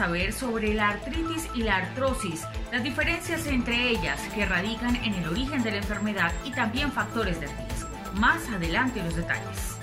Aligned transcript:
Saber 0.00 0.32
sobre 0.32 0.72
la 0.72 0.88
artritis 0.88 1.46
y 1.54 1.62
la 1.62 1.76
artrosis, 1.76 2.46
las 2.72 2.82
diferencias 2.82 3.46
entre 3.46 3.90
ellas 3.90 4.18
que 4.34 4.46
radican 4.46 4.96
en 4.96 5.12
el 5.12 5.28
origen 5.28 5.62
de 5.62 5.72
la 5.72 5.76
enfermedad 5.76 6.32
y 6.42 6.52
también 6.52 6.90
factores 6.90 7.38
de 7.38 7.48
riesgo. 7.48 7.88
Más 8.14 8.48
adelante 8.48 9.02
los 9.02 9.14
detalles. 9.14 9.76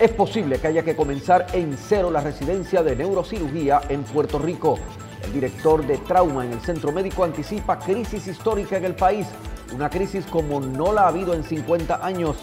Es 0.00 0.10
posible 0.10 0.58
que 0.58 0.66
haya 0.66 0.82
que 0.82 0.96
comenzar 0.96 1.46
en 1.52 1.76
cero 1.76 2.10
la 2.10 2.22
residencia 2.22 2.82
de 2.82 2.96
neurocirugía 2.96 3.82
en 3.88 4.02
Puerto 4.02 4.40
Rico. 4.40 4.80
El 5.24 5.32
director 5.32 5.86
de 5.86 5.98
trauma 5.98 6.44
en 6.44 6.54
el 6.54 6.60
centro 6.60 6.90
médico 6.90 7.22
anticipa 7.22 7.78
crisis 7.78 8.26
histórica 8.26 8.78
en 8.78 8.84
el 8.84 8.96
país, 8.96 9.28
una 9.72 9.88
crisis 9.88 10.26
como 10.26 10.60
no 10.60 10.92
la 10.92 11.02
ha 11.02 11.08
habido 11.08 11.34
en 11.34 11.44
50 11.44 12.04
años. 12.04 12.36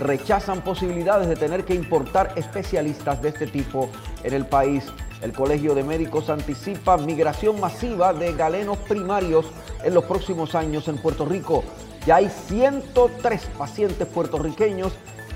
Rechazan 0.00 0.62
posibilidades 0.62 1.28
de 1.28 1.36
tener 1.36 1.64
que 1.64 1.74
importar 1.74 2.32
especialistas 2.36 3.20
de 3.22 3.28
este 3.28 3.46
tipo 3.46 3.88
en 4.24 4.34
el 4.34 4.46
país. 4.46 4.84
El 5.20 5.32
Colegio 5.32 5.74
de 5.74 5.84
Médicos 5.84 6.30
anticipa 6.30 6.96
migración 6.96 7.60
masiva 7.60 8.12
de 8.12 8.32
galenos 8.32 8.78
primarios 8.78 9.46
en 9.84 9.94
los 9.94 10.04
próximos 10.04 10.54
años 10.54 10.88
en 10.88 10.98
Puerto 10.98 11.24
Rico. 11.24 11.62
Ya 12.06 12.16
hay 12.16 12.28
103 12.28 13.46
pacientes 13.56 14.08
puertorriqueños 14.08 14.92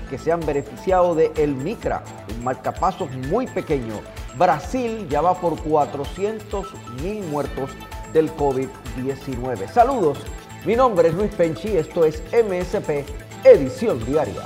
que 0.09 0.17
se 0.17 0.31
han 0.31 0.45
beneficiado 0.45 1.15
de 1.15 1.31
el 1.37 1.55
Micra, 1.55 2.03
un 2.35 2.43
marcapasos 2.43 3.09
muy 3.29 3.47
pequeño. 3.47 4.01
Brasil 4.37 5.07
ya 5.09 5.21
va 5.21 5.39
por 5.39 5.61
400 5.61 6.67
mil 7.01 7.23
muertos 7.25 7.71
del 8.13 8.33
COVID-19. 8.35 9.69
Saludos, 9.71 10.19
mi 10.65 10.75
nombre 10.75 11.09
es 11.09 11.13
Luis 11.13 11.33
Penchi, 11.33 11.77
esto 11.77 12.03
es 12.03 12.21
MSP 12.31 13.26
Edición 13.43 14.03
Diaria. 14.03 14.41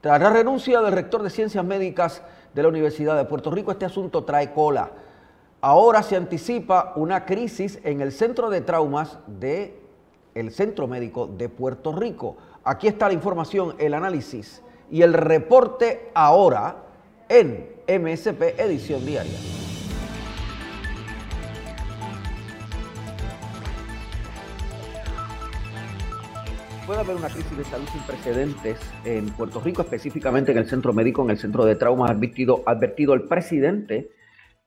Tras 0.00 0.20
la 0.20 0.30
renuncia 0.30 0.80
del 0.80 0.92
rector 0.92 1.22
de 1.22 1.30
Ciencias 1.30 1.64
Médicas 1.64 2.22
de 2.54 2.62
la 2.62 2.68
Universidad 2.68 3.16
de 3.16 3.24
Puerto 3.24 3.50
Rico, 3.50 3.72
este 3.72 3.84
asunto 3.84 4.24
trae 4.24 4.52
cola. 4.52 4.90
Ahora 5.60 6.02
se 6.02 6.16
anticipa 6.16 6.92
una 6.96 7.24
crisis 7.24 7.80
en 7.82 8.00
el 8.00 8.12
centro 8.12 8.50
de 8.50 8.60
traumas 8.60 9.18
del 9.26 9.85
el 10.36 10.52
Centro 10.52 10.86
Médico 10.86 11.26
de 11.26 11.48
Puerto 11.48 11.92
Rico. 11.92 12.36
Aquí 12.62 12.86
está 12.86 13.08
la 13.08 13.14
información, 13.14 13.74
el 13.78 13.94
análisis 13.94 14.62
y 14.90 15.02
el 15.02 15.14
reporte 15.14 16.10
ahora 16.14 16.84
en 17.28 17.68
MSP 17.88 18.60
Edición 18.60 19.04
Diaria. 19.04 19.38
puede 26.86 27.00
haber 27.00 27.16
una 27.16 27.28
crisis 27.28 27.56
de 27.58 27.64
salud 27.64 27.88
sin 27.88 28.00
precedentes 28.02 28.78
en 29.04 29.26
Puerto 29.30 29.60
Rico, 29.60 29.82
específicamente 29.82 30.52
en 30.52 30.58
el 30.58 30.68
centro 30.68 30.92
médico, 30.92 31.24
en 31.24 31.30
el 31.30 31.38
centro 31.38 31.64
de 31.64 31.74
traumas, 31.74 32.12
advertido, 32.12 32.62
advertido 32.64 33.12
el 33.14 33.24
presidente 33.24 34.12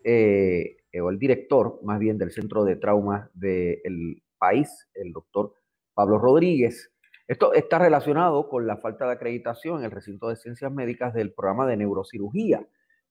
eh, 0.03 0.75
o 1.01 1.09
el 1.09 1.18
director, 1.18 1.80
más 1.81 1.97
bien, 1.97 2.18
del 2.18 2.31
centro 2.31 2.66
de 2.66 2.75
traumas 2.75 3.30
del 3.34 4.22
país, 4.39 4.88
el 4.95 5.11
doctor 5.11 5.53
Pablo 5.94 6.17
Rodríguez. 6.17 6.91
Esto 7.27 7.53
está 7.53 7.77
relacionado 7.77 8.50
con 8.50 8.66
la 8.66 8.77
falta 8.77 9.05
de 9.05 9.13
acreditación 9.13 9.79
en 9.79 9.85
el 9.85 9.91
recinto 9.91 10.29
de 10.29 10.35
ciencias 10.35 10.72
médicas 10.72 11.13
del 11.13 11.33
programa 11.33 11.67
de 11.67 11.77
neurocirugía. 11.77 12.66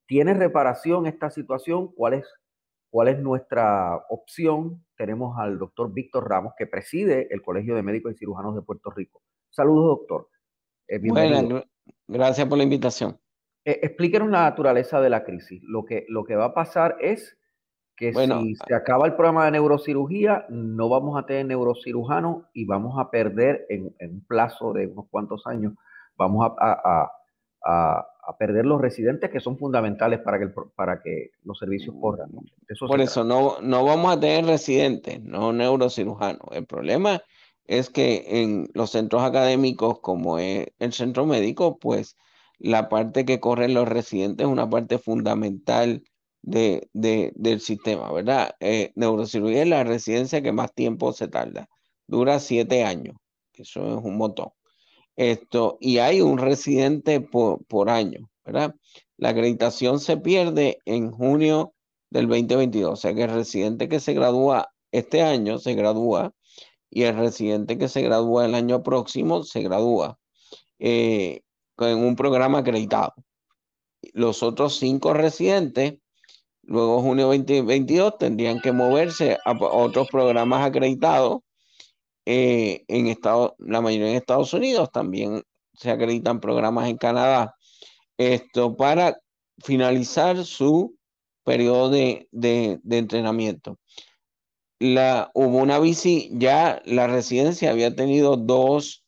¿Tiene 0.07 0.35
reparación 0.35 1.07
esta 1.07 1.31
situación? 1.31 1.93
¿Cuál 1.95 2.15
es 2.15 2.27
¿Cuál 2.91 3.09
es 3.09 3.19
nuestra 3.19 3.97
opción? 4.09 4.85
Tenemos 4.97 5.39
al 5.39 5.59
doctor 5.59 5.93
Víctor 5.93 6.29
Ramos, 6.29 6.55
que 6.57 6.67
preside 6.67 7.29
el 7.31 7.43
Colegio 7.43 7.75
de 7.75 7.83
Médicos 7.83 8.15
y 8.15 8.19
Cirujanos 8.19 8.55
de 8.55 8.63
Puerto 8.63 8.91
Rico. 8.91 9.23
Saludos, 9.51 9.99
doctor. 9.99 10.29
Eh, 10.89 10.99
bueno, 11.05 11.63
gracias 12.07 12.49
por 12.49 12.57
la 12.57 12.65
invitación. 12.65 13.19
Eh, 13.65 13.81
explíquenos 13.83 14.31
la 14.31 14.45
naturaleza 14.45 15.01
de 15.03 15.11
la 15.11 15.23
crisis. 15.23 15.63
Lo 15.65 15.85
que, 15.85 16.07
lo 16.09 16.25
que 16.25 16.37
va 16.37 16.47
a 16.47 16.55
pasar 16.55 16.97
es 17.01 17.38
que 17.99 18.15
si 18.15 18.55
se 18.55 18.75
acaba 18.75 19.07
el 19.07 19.15
programa 19.15 19.47
de 19.47 19.53
neurocirugía, 19.53 20.47
no 20.49 20.89
vamos 20.89 21.19
a 21.19 21.27
tener 21.27 21.47
neurocirujanos 21.47 22.45
y 22.53 22.65
vamos 22.65 22.99
a 22.99 23.11
perder 23.11 23.67
en, 23.69 23.93
un 24.01 24.25
plazo 24.27 24.73
de 24.73 24.87
unos 24.87 25.07
cuantos 25.11 25.47
años, 25.47 25.75
vamos 26.17 26.53
a 26.59 27.11
a 28.29 28.37
perder 28.37 28.67
los 28.67 28.79
residentes 28.79 29.31
que 29.31 29.41
son 29.41 29.57
fundamentales 29.57 30.21
para 30.21 30.39
que, 30.39 30.53
para 30.77 31.01
que 31.01 31.31
los 31.45 31.59
servicios 31.59 31.97
mm, 31.97 32.01
corran. 32.01 32.31
Por 32.79 33.01
eso 33.01 33.25
no, 33.25 33.59
no 33.63 33.87
vamos 33.87 34.15
a 34.15 34.21
tener 34.21 34.45
residentes, 34.45 35.23
no 35.23 35.55
neurocirujanos. 35.55 36.43
El 36.53 36.67
problema 36.67 37.23
es 37.65 37.89
que 37.89 38.43
en 38.43 38.69
los 38.75 38.91
centros 38.91 39.23
académicos, 39.23 40.01
como 40.01 40.39
es 40.39 40.67
el 40.79 40.93
centro 40.93 41.25
médico, 41.25 41.79
pues 41.79 42.19
la 42.59 42.91
parte 42.91 43.25
que 43.25 43.41
corren 43.41 43.73
los 43.73 43.89
residentes 43.89 44.47
es 44.47 44.53
una 44.53 44.69
parte 44.69 44.99
fundamental 44.99 46.03
de, 46.43 46.89
del 46.93 47.61
sistema, 47.61 48.13
¿verdad? 48.13 48.55
Eh, 48.61 48.93
neurocirugía 48.95 49.63
es 49.63 49.69
la 49.69 49.85
residencia 49.85 50.43
que 50.43 50.53
más 50.53 50.73
tiempo 50.75 51.13
se 51.13 51.29
tarda, 51.29 51.69
dura 52.07 52.39
siete 52.41 52.85
años, 52.85 53.17
eso 53.53 53.99
es 53.99 54.05
un 54.05 54.17
montón. 54.17 54.49
Esto, 55.17 55.79
y 55.81 55.99
hay 55.99 56.21
un 56.21 56.39
residente 56.39 57.21
por, 57.21 57.91
año, 57.91 58.31
¿verdad? 58.45 58.75
La 59.17 59.31
acreditación 59.31 59.99
se 59.99 60.17
pierde 60.17 60.79
en 60.85 61.11
junio 61.11 61.75
del 62.11 62.29
2022, 62.29 62.93
o 62.93 62.97
sea 62.97 63.15
que 63.15 63.25
el 63.25 63.31
residente 63.31 63.89
que 63.89 64.01
se 64.01 64.15
gradúa 64.15 64.71
este 64.93 65.23
año 65.23 65.59
se 65.59 65.75
gradúa 65.75 66.33
y 66.91 67.03
el 67.03 67.17
residente 67.17 67.79
que 67.79 67.89
se 67.89 68.03
gradúa 68.03 68.47
el 68.47 68.55
año 68.55 68.83
próximo 68.83 69.43
se 69.43 69.61
gradúa 69.63 70.19
eh, 70.79 71.43
en 71.79 71.99
un 71.99 72.17
programa 72.17 72.59
acreditado. 72.59 73.15
Los 74.13 74.43
otros 74.43 74.79
cinco 74.79 75.13
residentes, 75.13 75.95
luego 76.69 77.01
junio 77.01 77.27
2022, 77.29 78.19
tendrían 78.19 78.61
que 78.61 78.73
moverse 78.73 79.39
a 79.45 79.53
otros 79.59 80.09
programas 80.11 80.67
acreditados 80.67 81.41
eh, 82.27 82.85
en 82.89 83.07
Estados, 83.07 83.53
la 83.59 83.81
mayoría 83.81 84.11
en 84.11 84.17
Estados 84.17 84.53
Unidos, 84.53 84.91
también 84.93 85.43
se 85.73 85.91
acreditan 85.91 86.41
programas 86.41 86.89
en 86.91 86.99
Canadá, 86.99 87.55
esto 88.19 88.77
para 88.77 89.17
finalizar 89.65 90.45
su 90.45 90.95
periodo 91.43 91.89
de, 91.89 92.29
entrenamiento. 92.91 93.79
La, 94.79 95.31
hubo 95.35 95.59
una 95.59 95.79
bici, 95.79 96.31
ya 96.35 96.83
la 96.85 97.07
residencia 97.07 97.71
había 97.71 97.97
tenido 97.97 98.37
dos 98.37 99.05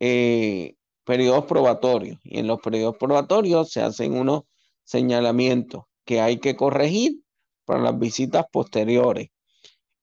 eh, 0.00 0.74
periodos 1.04 1.44
probatorios 1.44 2.18
y 2.24 2.38
en 2.38 2.46
los 2.46 2.60
periodos 2.60 2.96
probatorios 2.96 3.70
se 3.70 3.82
hacen 3.82 4.14
unos 4.14 4.44
señalamientos 4.84 5.87
que 6.08 6.22
hay 6.22 6.38
que 6.38 6.56
corregir 6.56 7.20
para 7.66 7.82
las 7.82 7.98
visitas 7.98 8.46
posteriores. 8.50 9.28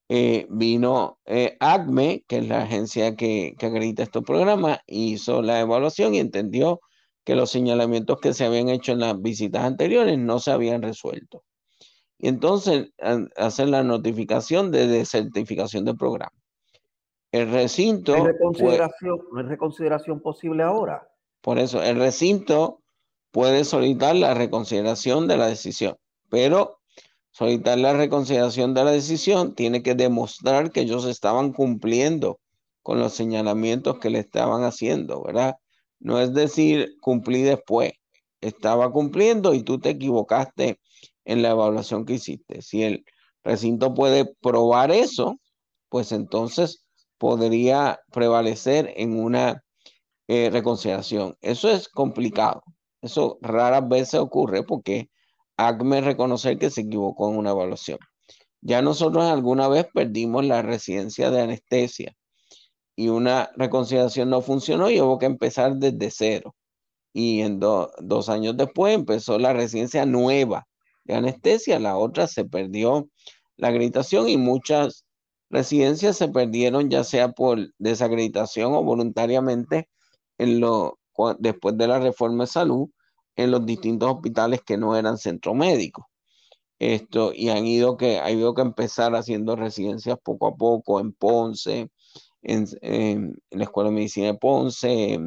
Eh, 0.08 0.46
vino 0.52 1.18
eh, 1.26 1.58
ACME, 1.60 2.24
que 2.28 2.38
es 2.38 2.48
la 2.48 2.62
agencia 2.62 3.16
que, 3.16 3.56
acredita 3.58 4.04
estos 4.04 4.24
programas, 4.24 4.82
hizo 4.86 5.42
la 5.42 5.60
evaluación 5.62 6.14
y 6.14 6.20
entendió 6.20 6.80
que 7.24 7.34
los 7.34 7.50
señalamientos 7.50 8.20
que 8.22 8.36
se 8.36 8.46
habían 8.46 8.70
hecho 8.70 8.92
en 8.92 9.00
las 9.00 9.20
visitas 9.20 9.64
anteriores 9.64 10.20
no 10.20 10.38
se 10.38 10.52
habían 10.52 10.84
resuelto. 10.84 11.44
Y 12.20 12.28
entonces 12.28 12.92
hacen 13.36 13.72
la 13.72 13.82
notificación 13.82 14.70
de 14.70 14.86
desertificación 14.86 15.86
del 15.86 15.98
programa. 15.98 16.38
El 17.32 17.50
recinto... 17.50 18.16
¿No 18.16 18.26
reconsideración, 18.26 19.20
¿No 19.32 19.40
hay 19.40 19.46
reconsideración 19.48 20.20
posible 20.22 20.62
ahora? 20.62 21.10
Por 21.42 21.58
eso, 21.58 21.82
el 21.82 21.98
recinto 21.98 22.84
puede 23.36 23.66
solicitar 23.66 24.16
la 24.16 24.34
reconsideración 24.34 25.28
de 25.28 25.36
la 25.36 25.48
decisión, 25.48 25.98
pero 26.30 26.80
solicitar 27.32 27.78
la 27.78 27.92
reconsideración 27.92 28.74
de 28.74 28.86
la 28.86 28.92
decisión, 28.92 29.56
tiene 29.56 29.84
que 29.84 29.94
demostrar 29.94 30.72
que 30.72 30.80
ellos 30.80 31.04
estaban 31.04 31.52
cumpliendo 31.52 32.40
con 32.82 32.98
los 32.98 33.12
señalamientos 33.12 34.00
que 34.00 34.10
le 34.10 34.20
estaban 34.20 34.64
haciendo, 34.64 35.22
¿verdad? 35.22 35.56
No 36.00 36.22
es 36.22 36.34
decir, 36.34 36.96
cumplí 37.02 37.42
después, 37.42 37.92
estaba 38.40 38.90
cumpliendo 38.90 39.54
y 39.54 39.64
tú 39.64 39.80
te 39.80 39.90
equivocaste 39.90 40.80
en 41.26 41.42
la 41.42 41.50
evaluación 41.50 42.06
que 42.06 42.14
hiciste. 42.14 42.62
Si 42.62 42.84
el 42.84 43.04
recinto 43.44 43.94
puede 43.94 44.34
probar 44.40 44.92
eso, 44.92 45.42
pues 45.90 46.14
entonces 46.14 46.88
podría 47.18 48.00
prevalecer 48.14 48.94
en 48.96 49.20
una 49.20 49.62
eh, 50.30 50.50
reconciliación. 50.50 51.36
Eso 51.42 51.70
es 51.70 51.90
complicado. 51.90 52.64
Eso 53.06 53.38
raras 53.40 53.88
veces 53.88 54.20
ocurre 54.20 54.64
porque 54.64 55.12
ACME 55.58 56.02
reconocer 56.02 56.58
que 56.58 56.72
se 56.72 56.82
equivocó 56.82 57.30
en 57.30 57.38
una 57.38 57.52
evaluación. 57.52 58.00
Ya 58.62 58.82
nosotros 58.82 59.26
alguna 59.26 59.68
vez 59.68 59.86
perdimos 59.94 60.44
la 60.44 60.64
residencia 60.64 61.30
de 61.30 61.40
anestesia 61.40 62.16
y 62.96 63.10
una 63.10 63.52
reconciliación 63.58 64.32
no 64.32 64.42
funcionó 64.42 64.90
y 64.90 65.00
hubo 65.00 65.20
que 65.20 65.28
empezar 65.28 65.76
desde 65.76 66.10
cero. 66.10 66.56
Y 67.14 67.42
en 67.42 67.60
dos 67.60 68.28
años 68.28 68.58
después 68.58 68.96
empezó 68.96 69.38
la 69.38 69.54
residencia 69.54 70.08
nueva 70.08 70.68
de 71.04 71.14
anestesia, 71.14 71.80
la 71.80 71.98
otra 71.98 72.26
se 72.26 72.44
perdió 72.46 73.08
la 73.56 73.68
acreditación 73.68 74.28
y 74.30 74.38
muchas 74.38 75.06
residencias 75.52 76.18
se 76.18 76.30
perdieron 76.30 76.90
ya 76.90 77.04
sea 77.04 77.34
por 77.34 77.60
desacreditación 77.78 78.74
o 78.74 78.82
voluntariamente 78.82 79.90
en 80.40 80.60
lo, 80.60 80.98
después 81.38 81.78
de 81.78 81.88
la 81.88 82.00
reforma 82.00 82.46
de 82.46 82.48
salud 82.48 82.90
en 83.36 83.52
los 83.52 83.66
distintos 83.66 84.12
hospitales 84.12 84.62
que 84.62 84.78
no 84.78 84.96
eran 84.96 85.18
centro 85.18 85.54
médico. 85.54 86.10
Esto, 86.78 87.32
y 87.34 87.50
han 87.50 87.66
ido 87.66 87.96
que, 87.96 88.20
ha 88.20 88.30
ido 88.32 88.54
que 88.54 88.62
empezar 88.62 89.16
haciendo 89.16 89.56
residencias 89.56 90.18
poco 90.22 90.48
a 90.48 90.56
poco 90.56 91.00
en 91.00 91.14
Ponce, 91.14 91.90
en, 92.42 93.36
la 93.52 93.64
Escuela 93.64 93.90
de 93.90 93.96
Medicina 93.96 94.28
de 94.28 94.38
Ponce, 94.38 95.20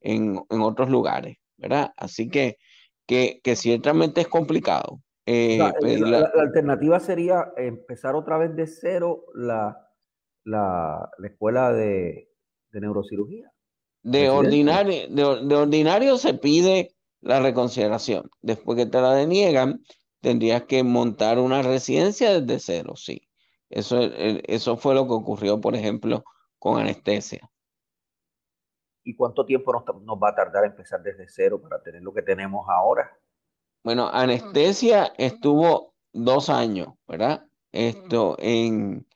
en, 0.00 0.40
otros 0.48 0.90
lugares, 0.90 1.38
¿verdad? 1.56 1.92
Así 1.96 2.28
que, 2.28 2.58
que, 3.06 3.40
ciertamente 3.56 4.22
es 4.22 4.28
complicado. 4.28 5.00
Eh, 5.24 5.58
la, 5.58 6.30
alternativa 6.40 6.98
sería 6.98 7.52
empezar 7.56 8.16
otra 8.16 8.38
vez 8.38 8.56
de 8.56 8.66
cero 8.66 9.24
la, 9.34 9.88
la, 10.44 11.10
escuela 11.22 11.72
de, 11.72 12.28
neurocirugía. 12.72 13.52
De 14.02 14.28
ordinario, 14.28 15.08
de, 15.08 15.54
ordinario 15.54 16.18
se 16.18 16.34
pide 16.34 16.96
la 17.22 17.40
reconsideración. 17.40 18.30
Después 18.42 18.76
que 18.76 18.86
te 18.86 19.00
la 19.00 19.14
deniegan, 19.14 19.82
tendrías 20.20 20.64
que 20.64 20.82
montar 20.82 21.38
una 21.38 21.62
residencia 21.62 22.40
desde 22.40 22.60
cero, 22.60 22.94
sí. 22.96 23.28
Eso, 23.70 24.00
eso 24.02 24.76
fue 24.76 24.94
lo 24.94 25.06
que 25.06 25.14
ocurrió, 25.14 25.60
por 25.60 25.74
ejemplo, 25.74 26.24
con 26.58 26.78
anestesia. 26.78 27.50
¿Y 29.04 29.16
cuánto 29.16 29.44
tiempo 29.44 29.72
nos, 29.72 30.16
va 30.22 30.28
a 30.28 30.34
tardar 30.34 30.64
empezar 30.64 31.02
desde 31.02 31.26
cero 31.28 31.60
para 31.60 31.82
tener 31.82 32.02
lo 32.02 32.12
que 32.12 32.22
tenemos 32.22 32.66
ahora? 32.68 33.18
Bueno, 33.82 34.08
anestesia 34.12 35.12
estuvo 35.16 35.94
dos 36.12 36.50
años, 36.50 36.88
¿verdad? 37.08 37.46
Esto 37.72 38.36
en, 38.38 39.06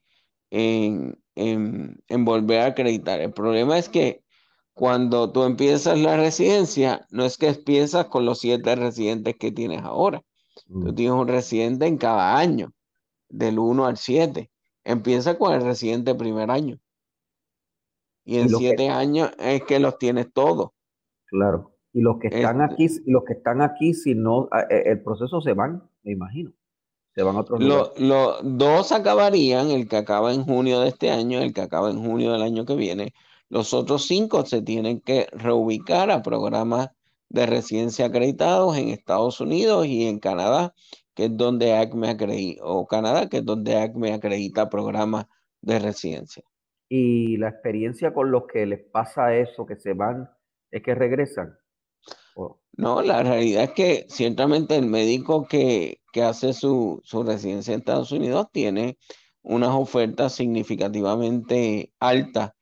en, 0.50 1.20
en, 1.34 2.24
volver 2.24 2.60
a 2.62 2.66
acreditar. 2.66 3.20
El 3.20 3.32
problema 3.32 3.78
es 3.78 3.88
que 3.88 4.24
cuando 4.76 5.32
tú 5.32 5.44
empiezas 5.44 5.99
la 5.99 6.19
residencia, 6.19 7.06
no 7.11 7.25
es 7.25 7.38
que 7.38 7.49
empiezas 7.49 8.08
con 8.08 8.26
los 8.26 8.40
siete 8.40 8.76
residentes 8.76 9.34
que 9.37 9.50
tienes 9.50 9.82
ahora. 9.82 10.23
Tú 10.69 10.93
mm. 10.93 10.94
tienes 10.94 11.19
un 11.19 11.28
residente 11.28 11.87
en 11.87 11.96
cada 11.96 12.37
año, 12.37 12.75
del 13.31 13.58
1 13.58 13.87
al 13.87 13.96
7. 13.96 14.50
Empieza 14.84 15.38
con 15.38 15.55
el 15.55 15.62
residente 15.62 16.14
primer 16.14 16.50
año. 16.50 16.78
Y 18.26 18.37
en 18.37 18.50
siete 18.50 18.90
años 18.90 19.31
es 19.38 19.62
que 19.62 19.81
los 19.81 19.96
tienes 19.96 20.31
todos. 20.34 20.73
Claro. 21.25 21.75
Y 21.94 22.02
los 22.02 22.19
que 22.19 22.26
están 22.26 22.61
este 22.61 22.75
aquí, 22.75 23.00
los 23.06 23.25
que 23.25 23.32
están 23.32 23.62
aquí, 23.62 23.94
si 23.94 24.14
no, 24.14 24.50
e, 24.69 24.90
el 24.90 25.02
proceso 25.02 25.40
se 25.40 25.55
van, 25.55 25.88
me 26.02 26.12
imagino. 26.12 26.52
Se 27.14 27.23
van 27.23 27.37
a 27.37 27.40
otros 27.40 27.62
Los 27.62 28.40
dos 28.43 28.93
acabarían, 28.93 29.70
el 29.70 29.88
que 29.88 29.96
acaba 29.96 30.34
en 30.34 30.44
junio 30.44 30.81
de 30.81 30.88
este 30.88 31.11
año, 31.11 31.40
el 31.40 31.55
que 31.55 31.62
acaba 31.62 31.88
en 31.88 32.05
junio 32.05 32.32
del 32.32 32.43
año 32.43 32.67
que 32.67 32.76
viene. 32.76 33.14
Los 33.48 33.75
otros 33.75 34.06
cinco 34.06 34.44
se 34.44 34.62
tienen 34.62 35.00
que 35.00 35.28
reubicar 35.32 36.10
a 36.10 36.22
programas 36.22 36.90
de 37.28 37.46
residencia 37.46 38.06
acreditados 38.06 38.76
en 38.76 38.88
Estados 38.88 39.40
Unidos 39.40 39.87
y 39.87 40.06
en 40.06 40.19
Canadá, 40.19 40.75
que 41.14 41.26
es 41.26 41.37
donde 41.37 41.75
ACME 41.75 42.10
acredita, 42.10 42.64
o 42.64 42.87
Canadá, 42.87 43.28
que 43.28 43.38
es 43.38 43.44
donde 43.44 43.76
ACME 43.76 44.12
acredita 44.12 44.69
programas 44.69 45.26
de 45.60 45.78
residencia 45.78 46.44
y 46.88 47.37
la 47.37 47.48
experiencia 47.48 48.12
con 48.12 48.31
los 48.31 48.46
que 48.46 48.66
les 48.66 48.81
pasa 48.81 49.34
eso, 49.37 49.66
que 49.66 49.76
se 49.76 49.92
van, 49.92 50.31
es 50.70 50.82
que 50.82 50.94
regresan. 50.94 51.56
No, 52.78 53.00
la 53.00 53.22
realidad 53.22 53.64
es 53.64 53.70
que 53.70 54.06
ciertamente 54.08 54.76
el 54.76 54.87
médico 54.87 55.46
que, 55.49 56.00
hace 56.22 56.52
su, 56.52 57.02
residencia 57.25 57.72
en 57.72 57.81
Estados 57.81 58.12
Unidos 58.12 58.49
tiene 58.52 58.99
unas 59.42 59.70
ofertas 59.70 60.34
significativamente 60.34 61.92
altas 62.00 62.52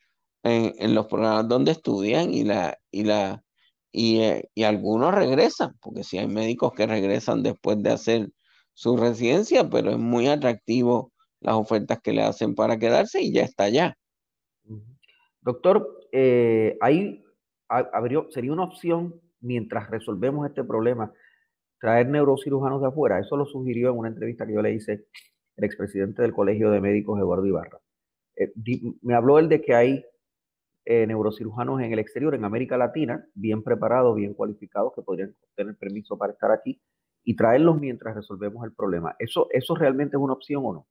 en, 0.44 0.94
los 0.94 1.06
programas 1.06 1.48
donde 1.48 1.72
estudian 1.72 2.32
y 2.32 2.44
la 2.44 2.78
y 2.90 3.04
la 3.04 3.42
y, 3.90 4.20
eh, 4.20 4.50
y, 4.54 4.64
algunos 4.64 5.14
regresan, 5.14 5.76
porque 5.80 6.04
si 6.04 6.18
hay 6.18 6.26
médicos 6.26 6.72
que 6.72 6.86
regresan 6.86 7.42
después 7.42 7.82
de 7.82 7.90
hacer 7.90 8.30
su 8.74 8.96
residencia, 8.96 9.68
pero 9.70 9.92
es 9.92 9.98
muy 9.98 10.26
atractivo 10.26 11.12
las 11.40 11.54
ofertas 11.54 12.00
que 12.00 12.12
le 12.12 12.22
hacen 12.22 12.54
para 12.54 12.78
quedarse 12.78 13.22
y 13.22 13.32
ya 13.32 13.42
está 13.42 13.64
allá. 13.64 13.96
Doctor, 15.40 16.00
eh, 16.10 16.76
ahí 16.80 17.24
sería 18.30 18.52
una 18.52 18.64
opción 18.64 19.20
mientras 19.40 19.90
resolvemos 19.90 20.46
este 20.46 20.64
problema 20.64 21.12
traer 21.78 22.08
neurocirujanos 22.08 22.80
de 22.80 22.88
afuera. 22.88 23.20
Eso 23.20 23.36
lo 23.36 23.46
sugirió 23.46 23.90
en 23.90 23.98
una 23.98 24.08
entrevista 24.08 24.46
que 24.46 24.54
yo 24.54 24.62
le 24.62 24.72
hice 24.72 25.06
el 25.56 25.64
expresidente 25.64 26.22
del 26.22 26.32
Colegio 26.32 26.70
de 26.70 26.80
Médicos, 26.80 27.18
Eduardo 27.20 27.46
Ibarra. 27.46 27.78
Eh, 28.36 28.52
me 29.02 29.14
habló 29.14 29.38
él 29.38 29.48
de 29.48 29.60
que 29.60 29.74
hay 29.74 30.04
eh, 30.84 31.06
neurocirujanos 31.06 31.80
en 31.80 31.92
el 31.92 31.98
exterior, 31.98 32.34
en 32.34 32.44
América 32.44 32.76
Latina, 32.76 33.26
bien 33.34 33.62
preparados, 33.62 34.16
bien 34.16 34.34
cualificados, 34.34 34.92
que 34.94 35.02
podrían 35.02 35.34
tener 35.54 35.76
permiso 35.76 36.18
para 36.18 36.32
estar 36.32 36.50
aquí 36.50 36.80
y 37.24 37.36
traerlos 37.36 37.80
mientras 37.80 38.14
resolvemos 38.14 38.64
el 38.64 38.72
problema. 38.72 39.16
¿Eso, 39.18 39.48
eso 39.50 39.74
realmente 39.74 40.16
es 40.16 40.22
una 40.22 40.34
opción 40.34 40.62
o 40.66 40.72
no? 40.72 40.86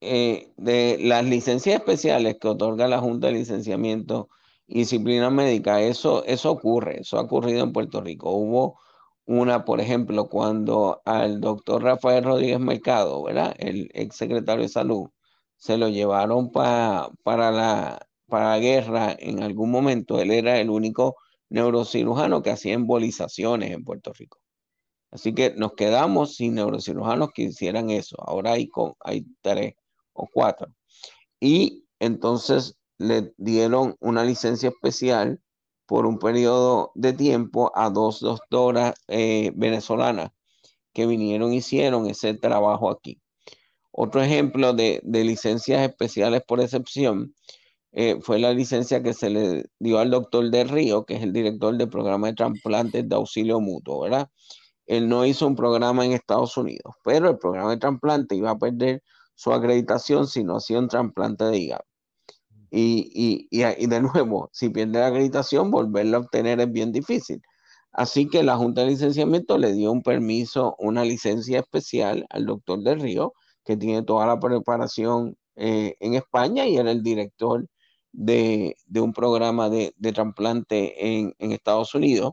Eh, 0.00 0.52
de 0.56 0.98
las 1.00 1.24
licencias 1.24 1.76
especiales 1.76 2.36
que 2.38 2.48
otorga 2.48 2.86
la 2.86 3.00
Junta 3.00 3.28
de 3.28 3.32
Licenciamiento 3.32 4.28
y 4.66 4.80
Disciplina 4.80 5.30
Médica, 5.30 5.80
eso, 5.80 6.24
eso 6.24 6.50
ocurre, 6.50 7.00
eso 7.00 7.18
ha 7.18 7.22
ocurrido 7.22 7.64
en 7.64 7.72
Puerto 7.72 8.00
Rico. 8.00 8.30
Hubo 8.30 8.78
una, 9.24 9.64
por 9.64 9.80
ejemplo, 9.80 10.28
cuando 10.28 11.02
al 11.04 11.40
doctor 11.40 11.82
Rafael 11.82 12.24
Rodríguez 12.24 12.60
Mercado, 12.60 13.24
¿verdad? 13.24 13.54
El 13.58 13.90
ex 13.94 14.16
secretario 14.16 14.62
de 14.62 14.68
Salud, 14.68 15.08
se 15.56 15.78
lo 15.78 15.88
llevaron 15.88 16.52
para, 16.52 17.10
la, 17.24 18.05
para 18.28 18.50
la 18.50 18.58
guerra 18.58 19.16
en 19.18 19.42
algún 19.42 19.70
momento. 19.70 20.20
Él 20.20 20.30
era 20.30 20.60
el 20.60 20.70
único 20.70 21.16
neurocirujano 21.48 22.42
que 22.42 22.50
hacía 22.50 22.74
embolizaciones 22.74 23.70
en 23.70 23.84
Puerto 23.84 24.12
Rico. 24.12 24.38
Así 25.10 25.34
que 25.34 25.54
nos 25.54 25.74
quedamos 25.74 26.36
sin 26.36 26.54
neurocirujanos 26.54 27.30
que 27.32 27.42
hicieran 27.42 27.90
eso. 27.90 28.16
Ahora 28.20 28.52
hay, 28.52 28.68
tres 29.40 29.74
o 30.12 30.28
cuatro. 30.32 30.68
Y 31.40 31.84
entonces 32.00 32.76
le 32.98 33.32
dieron 33.36 33.96
una 34.00 34.24
licencia 34.24 34.70
especial 34.70 35.40
por 35.86 36.06
un 36.06 36.18
periodo 36.18 36.92
de 36.94 37.12
tiempo 37.12 37.70
a 37.74 37.90
dos 37.90 38.20
doctoras 38.20 38.94
eh, 39.08 39.52
venezolanas 39.54 40.32
que 40.92 41.06
vinieron 41.06 41.52
y 41.52 41.58
hicieron 41.58 42.08
ese 42.08 42.34
trabajo 42.34 42.90
aquí. 42.90 43.20
Otro 43.98 44.22
ejemplo 44.22 44.74
de, 44.74 45.00
licencias 45.04 45.80
especiales 45.88 46.42
por 46.46 46.60
excepción 46.60 47.34
eh, 47.98 48.18
fue 48.20 48.38
la 48.38 48.52
licencia 48.52 49.02
que 49.02 49.14
se 49.14 49.30
le 49.30 49.64
dio 49.78 49.98
al 49.98 50.10
doctor 50.10 50.50
de 50.50 50.64
Río, 50.64 51.06
que 51.06 51.16
es 51.16 51.22
el 51.22 51.32
director 51.32 51.74
del 51.78 51.88
programa 51.88 52.26
de 52.26 52.34
trasplantes 52.34 53.08
de 53.08 53.16
auxilio 53.16 53.58
mutuo, 53.58 54.02
¿verdad? 54.02 54.28
Él 54.86 55.08
no 55.08 55.24
hizo 55.24 55.46
un 55.46 55.56
programa 55.56 56.04
en 56.04 56.12
Estados 56.12 56.58
Unidos, 56.58 56.94
pero 57.02 57.30
el 57.30 57.38
programa 57.38 57.70
de 57.70 57.78
trasplante 57.78 58.36
iba 58.36 58.50
a 58.50 58.58
perder 58.58 59.02
su 59.34 59.50
acreditación 59.50 60.26
si 60.26 60.44
no 60.44 60.58
hacía 60.58 60.78
un 60.78 60.88
trasplante 60.88 61.44
de 61.44 61.56
hígado. 61.56 61.84
Y, 62.70 63.48
y, 63.50 63.86
de 63.86 64.00
nuevo, 64.02 64.50
si 64.52 64.68
pierde 64.68 65.00
la 65.00 65.06
acreditación, 65.06 65.70
volverla 65.70 66.18
a 66.18 66.20
obtener 66.20 66.60
es 66.60 66.70
bien 66.70 66.92
difícil. 66.92 67.40
Así 67.92 68.28
que 68.28 68.42
la 68.42 68.58
Junta 68.58 68.82
de 68.82 68.88
Licenciamiento 68.88 69.56
le 69.56 69.72
dio 69.72 69.90
un 69.90 70.02
permiso, 70.02 70.76
una 70.78 71.02
licencia 71.02 71.60
especial 71.60 72.26
al 72.28 72.44
doctor 72.44 72.82
del 72.82 73.00
Río, 73.00 73.32
que 73.64 73.78
tiene 73.78 74.02
toda 74.02 74.26
la 74.26 74.38
preparación 74.38 75.38
eh, 75.56 75.94
en 76.00 76.12
España 76.12 76.66
y 76.66 76.76
era 76.76 76.90
el 76.90 77.02
director 77.02 77.66
de, 78.16 78.76
un 78.94 79.12
programa 79.12 79.70
de, 79.70 79.94
trasplante 80.14 81.18
en, 81.18 81.34
en, 81.38 81.52
Estados 81.52 81.94
Unidos. 81.94 82.32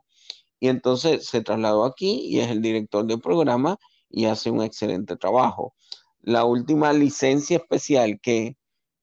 Y 0.59 0.69
entonces 0.69 1.27
se 1.27 1.41
trasladó 1.41 1.85
aquí 1.85 2.21
y 2.25 2.39
es 2.39 2.49
el 2.49 2.61
director 2.61 3.05
del 3.05 3.19
programa 3.19 3.77
y 4.09 4.25
hace 4.25 4.49
un 4.49 4.63
excelente 4.63 5.15
trabajo 5.17 5.75
la 6.23 6.45
última 6.45 6.93
licencia 6.93 7.57
especial 7.57 8.19
que, 8.21 8.57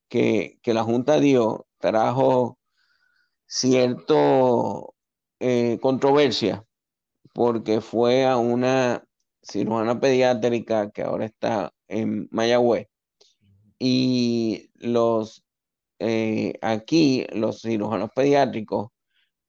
que, 0.08 0.58
la 0.64 0.82
Junta 0.82 1.20
dio 1.20 1.66
trajo 1.78 2.58
cierto 3.46 4.94
eh, 5.38 5.78
controversia 5.80 6.64
porque 7.34 7.80
fue 7.80 8.24
a 8.24 8.38
una 8.38 9.04
cirujana 9.42 10.00
pediátrica 10.00 10.90
que 10.90 11.02
ahora 11.02 11.26
está 11.26 11.72
en 11.88 12.28
Mayagüez. 12.30 12.88
Y 13.78 14.70
los 14.74 15.44
eh, 16.00 16.54
aquí, 16.62 17.26
los 17.32 17.62
cirujanos 17.62 18.10
pediátricos, 18.14 18.88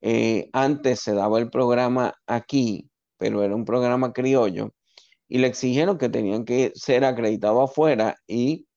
eh, 0.01 0.49
antes 0.53 0.99
se 1.01 1.13
daba 1.13 1.39
el 1.39 1.49
programa 1.49 2.13
aquí, 2.27 2.89
pero 3.17 3.43
era 3.43 3.55
un 3.55 3.65
programa 3.65 4.13
criollo, 4.13 4.73
y 5.27 5.39
le 5.39 5.47
exigieron 5.47 5.97
que 5.97 6.09
tenían 6.09 6.45
que 6.45 6.71
ser 6.75 7.05
acreditados 7.05 7.71
afuera 7.71 8.17
y 8.27 8.67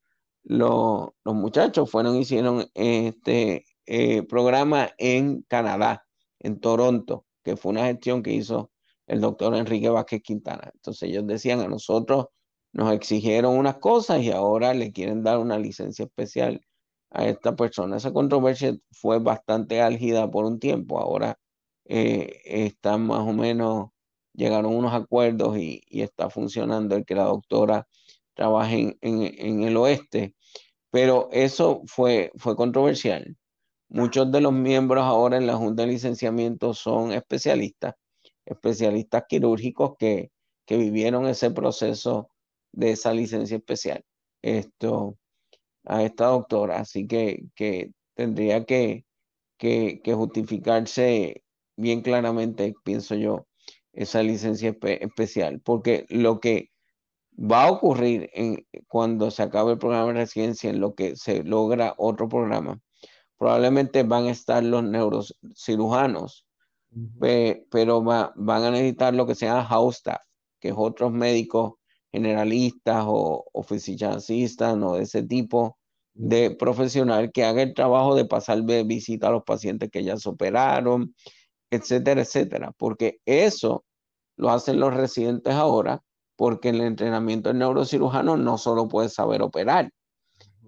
los 0.45 1.11
muchachos 1.25 1.91
fueron, 1.91 2.17
hicieron 2.17 2.67
este 2.75 3.65
eh, 3.87 4.23
programa 4.25 4.91
en 4.99 5.43
Canadá, 5.49 6.05
en 6.41 6.61
Toronto, 6.61 7.27
que 7.43 7.57
fue 7.57 7.73
una 7.73 7.87
gestión 7.87 8.23
que 8.23 8.33
hizo 8.33 8.71
el 9.07 9.21
doctor 9.21 9.55
Enrique 9.55 9.89
Vázquez 9.89 10.23
Quintana. 10.23 10.71
Entonces 10.75 11.09
ellos 11.09 11.27
decían 11.27 11.61
a 11.61 11.69
nosotros 11.69 12.27
nos 12.75 12.93
exigieron 12.93 13.57
unas 13.57 13.79
cosas 13.79 14.21
y 14.23 14.33
ahora 14.33 14.75
le 14.75 14.93
quieren 14.93 15.23
dar 15.23 15.39
una 15.39 15.59
licencia 15.59 16.05
especial 16.05 16.61
a 17.15 17.27
esta 17.27 17.57
persona. 17.57 17.97
Esa 17.97 18.13
controversia 18.13 18.77
fue 18.93 19.19
bastante 19.21 19.81
álgida 19.81 20.31
por 20.31 20.45
un 20.45 20.59
tiempo. 20.61 20.99
Ahora 21.01 21.39
eh, 21.87 22.41
están 22.45 23.07
más 23.07 23.21
o 23.21 23.33
menos, 23.33 23.91
llegaron 24.35 24.75
unos 24.75 24.93
acuerdos 24.95 25.57
y, 25.59 25.83
está 25.91 26.31
funcionando 26.31 26.97
el 26.97 27.05
que 27.07 27.15
la 27.15 27.25
doctora 27.25 27.89
trabaje 28.35 28.99
en, 29.01 29.63
el 29.63 29.77
oeste. 29.77 30.35
Pero 30.91 31.29
eso 31.33 31.83
fue, 31.87 32.33
fue 32.37 32.57
controversial. 32.57 33.37
Muchos 33.89 34.31
de 34.33 34.41
los 34.41 34.53
miembros 34.53 35.05
ahora 35.05 35.37
en 35.37 35.47
la 35.47 35.57
Junta 35.57 35.83
de 35.83 35.89
Licenciamiento 35.93 36.75
son 36.75 37.13
especialistas, 37.13 37.95
especialistas 38.45 39.25
quirúrgicos 39.29 39.93
que, 39.99 40.31
que 40.67 40.77
vivieron 40.77 41.27
ese 41.27 41.51
proceso 41.53 42.31
de 42.73 42.93
esa 42.93 43.13
licencia 43.15 43.57
especial. 43.57 44.05
Esto, 44.43 45.17
a 45.85 46.03
esta 46.03 46.27
doctora, 46.27 46.81
así 46.81 47.07
que, 47.07 47.45
que 47.55 47.93
tendría 48.15 48.65
que, 48.65 49.05
que, 49.59 50.01
justificarse 50.15 51.43
bien 51.77 52.03
claramente, 52.03 52.75
pienso 52.85 53.15
yo, 53.15 53.47
esa 53.93 54.23
licencia 54.23 54.77
especial, 54.83 55.61
porque 55.61 56.07
lo 56.09 56.41
que 56.41 56.71
va 57.37 57.65
a 57.65 57.71
ocurrir 57.71 58.31
en, 58.35 58.67
cuando 58.89 59.31
se 59.31 59.43
acabe 59.43 59.73
el 59.73 59.79
programa 59.79 60.09
de 60.09 60.21
residencia, 60.21 60.71
en 60.71 60.81
lo 60.81 60.95
que 60.95 61.17
se 61.17 61.43
logra 61.45 61.95
otro 61.99 62.29
programa, 62.29 62.81
probablemente 63.39 64.03
van 64.03 64.27
a 64.27 64.31
estar 64.31 64.63
los 64.63 64.83
neurocirujanos, 64.83 66.47
pero 67.71 68.03
van 68.03 68.63
a 68.63 68.71
necesitar 68.71 69.15
lo 69.15 69.27
que 69.27 69.35
se 69.35 69.47
llama 69.47 69.65
house 69.65 69.97
staff, 69.97 70.23
que 70.61 70.69
es 70.69 70.75
otros 70.77 71.13
médicos 71.13 71.75
generalistas 72.15 73.05
o, 73.09 73.45
o 73.53 73.63
o 73.63 74.95
de 74.97 75.03
ese 75.03 75.23
tipo 75.25 75.77
de 76.15 76.53
profesional 76.53 77.33
que 77.33 77.45
haga 77.45 77.63
el 77.63 77.75
trabajo 77.75 78.15
de 78.15 78.25
pasar 78.25 78.63
de 78.63 78.85
visita 78.85 79.29
a 79.29 79.33
los 79.33 79.43
pacientes 79.43 79.91
que 79.91 80.05
ya 80.05 80.17
se 80.17 80.29
operaron, 80.29 81.13
etcétera, 81.71 82.23
etcétera, 82.23 82.73
porque 82.79 83.19
eso 83.27 83.85
lo 84.37 84.51
hacen 84.51 84.79
los 84.79 84.95
residentes 84.95 85.55
ahora, 85.55 86.03
porque 86.37 86.69
el 86.69 86.83
entrenamiento 86.83 87.49
del 87.49 87.59
neurocirujano 87.59 88.37
no 88.37 88.59
solo 88.59 88.87
puede 88.87 89.09
saber 89.09 89.43
operar, 89.43 89.91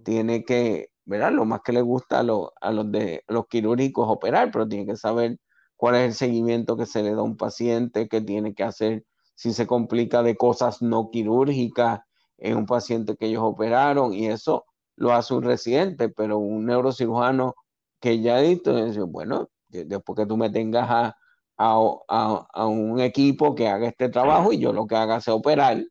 tiene 0.04 0.44
que, 0.44 0.88
¿verdad? 1.04 1.30
Lo 1.30 1.44
más 1.44 1.60
que 1.64 1.72
le 1.72 1.82
gusta 1.82 2.18
a, 2.18 2.20
a 2.60 2.72
los, 2.72 2.90
de, 2.90 3.22
los 3.28 3.46
quirúrgicos 3.46 4.08
operar, 4.08 4.50
pero 4.50 4.66
tiene 4.66 4.86
que 4.86 4.96
saber 4.96 5.38
cuál 5.76 5.94
es 5.94 6.02
el 6.06 6.14
seguimiento 6.14 6.76
que 6.76 6.86
se 6.86 7.04
le 7.04 7.12
da 7.12 7.20
a 7.20 7.22
un 7.22 7.36
paciente, 7.36 8.08
qué 8.08 8.20
tiene 8.20 8.52
que 8.52 8.64
hacer 8.64 9.04
si 9.36 9.52
se 9.52 9.66
complica 9.66 10.22
de 10.22 10.36
cosas 10.36 10.82
no 10.82 11.10
quirúrgicas 11.10 12.00
en 12.38 12.56
un 12.56 12.66
paciente 12.66 13.16
que 13.16 13.26
ellos 13.26 13.42
operaron 13.44 14.12
y 14.12 14.26
eso 14.26 14.64
lo 14.96 15.12
hace 15.12 15.34
un 15.34 15.42
residente, 15.42 16.08
pero 16.08 16.38
un 16.38 16.66
neurocirujano 16.66 17.54
que 18.00 18.20
ya 18.20 18.36
ha 18.36 18.40
dicho, 18.40 18.72
bueno, 19.06 19.50
después 19.68 20.16
que 20.16 20.26
tú 20.26 20.36
me 20.36 20.50
tengas 20.50 20.88
a, 20.90 21.16
a, 21.58 22.66
un 22.66 23.00
equipo 23.00 23.54
que 23.54 23.68
haga 23.68 23.88
este 23.88 24.08
trabajo 24.08 24.52
y 24.52 24.58
yo 24.58 24.72
lo 24.72 24.86
que 24.86 24.96
haga 24.96 25.18
es 25.18 25.28
operar, 25.28 25.84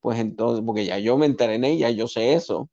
pues 0.00 0.18
entonces, 0.20 0.64
porque 0.64 0.84
ya 0.84 0.98
yo 0.98 1.18
me 1.18 1.26
entrené, 1.26 1.76
ya 1.76 1.90
yo 1.90 2.06
sé 2.06 2.34
eso, 2.34 2.68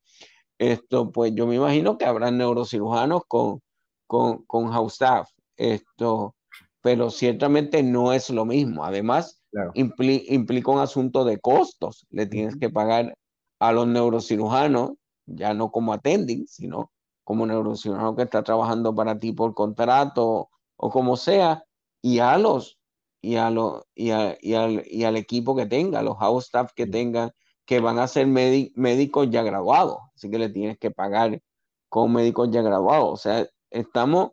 esto, 0.59 1.11
pues 1.11 1.33
yo 1.35 1.47
me 1.47 1.55
imagino 1.55 1.97
que 1.97 2.05
habrá 2.05 2.29
neurocirujanos 2.31 3.23
con, 3.27 3.61
con, 4.07 4.43
con 4.45 4.71
house 4.71 4.93
staff, 4.93 5.29
esto, 5.57 6.35
pero 6.81 7.09
ciertamente 7.09 7.81
no 7.81 8.13
es 8.13 8.29
lo 8.29 8.45
mismo. 8.45 8.85
Además, 8.85 9.42
implica 9.75 10.71
un 10.71 10.79
asunto 10.79 11.25
de 11.25 11.39
costos. 11.39 12.05
Le 12.09 12.25
tienes 12.25 12.55
que 12.57 12.69
pagar 12.69 13.17
a 13.59 13.71
los 13.71 13.87
neurocirujanos, 13.87 14.93
ya 15.25 15.53
no 15.53 15.71
como 15.71 15.93
attending, 15.93 16.47
sino 16.47 16.91
como 17.23 17.45
neurocirujano 17.45 18.15
que 18.15 18.23
está 18.23 18.43
trabajando 18.43 18.93
para 18.93 19.17
ti 19.19 19.31
por 19.31 19.53
contrato 19.53 20.49
o 20.75 20.89
como 20.89 21.15
sea, 21.15 21.63
y 22.01 22.19
a 22.19 22.37
los 22.37 22.77
y 23.21 23.37
a 23.37 23.49
los 23.49 23.83
y, 23.95 24.07
y, 24.07 24.53
al, 24.53 24.83
y 24.85 25.03
al 25.05 25.15
equipo 25.15 25.55
que 25.55 25.65
tenga, 25.65 26.01
los 26.01 26.17
house 26.17 26.45
staff 26.45 26.71
que 26.75 26.85
tengan, 26.87 27.31
que 27.65 27.79
van 27.79 27.99
a 27.99 28.07
ser 28.07 28.27
médicos 28.27 29.29
ya 29.29 29.43
graduados, 29.43 29.99
así 30.15 30.29
que 30.29 30.39
le 30.39 30.49
tienes 30.49 30.77
que 30.77 30.91
pagar 30.91 31.41
con 31.89 32.11
médicos 32.11 32.49
ya 32.51 32.61
graduados. 32.61 33.13
O 33.13 33.17
sea, 33.17 33.47
estamos, 33.69 34.31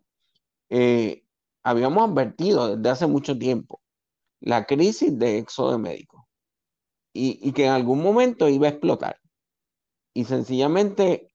eh, 0.69 1.23
habíamos 1.63 2.09
advertido 2.09 2.75
desde 2.75 2.89
hace 2.89 3.07
mucho 3.07 3.37
tiempo 3.37 3.80
la 4.41 4.65
crisis 4.65 5.17
de 5.17 5.37
éxodo 5.37 5.71
de 5.71 5.77
médicos 5.77 6.21
y, 7.13 7.51
que 7.53 7.65
en 7.65 7.71
algún 7.71 8.01
momento 8.01 8.49
iba 8.49 8.67
a 8.67 8.71
explotar. 8.71 9.17
Y 10.13 10.25
sencillamente, 10.25 11.31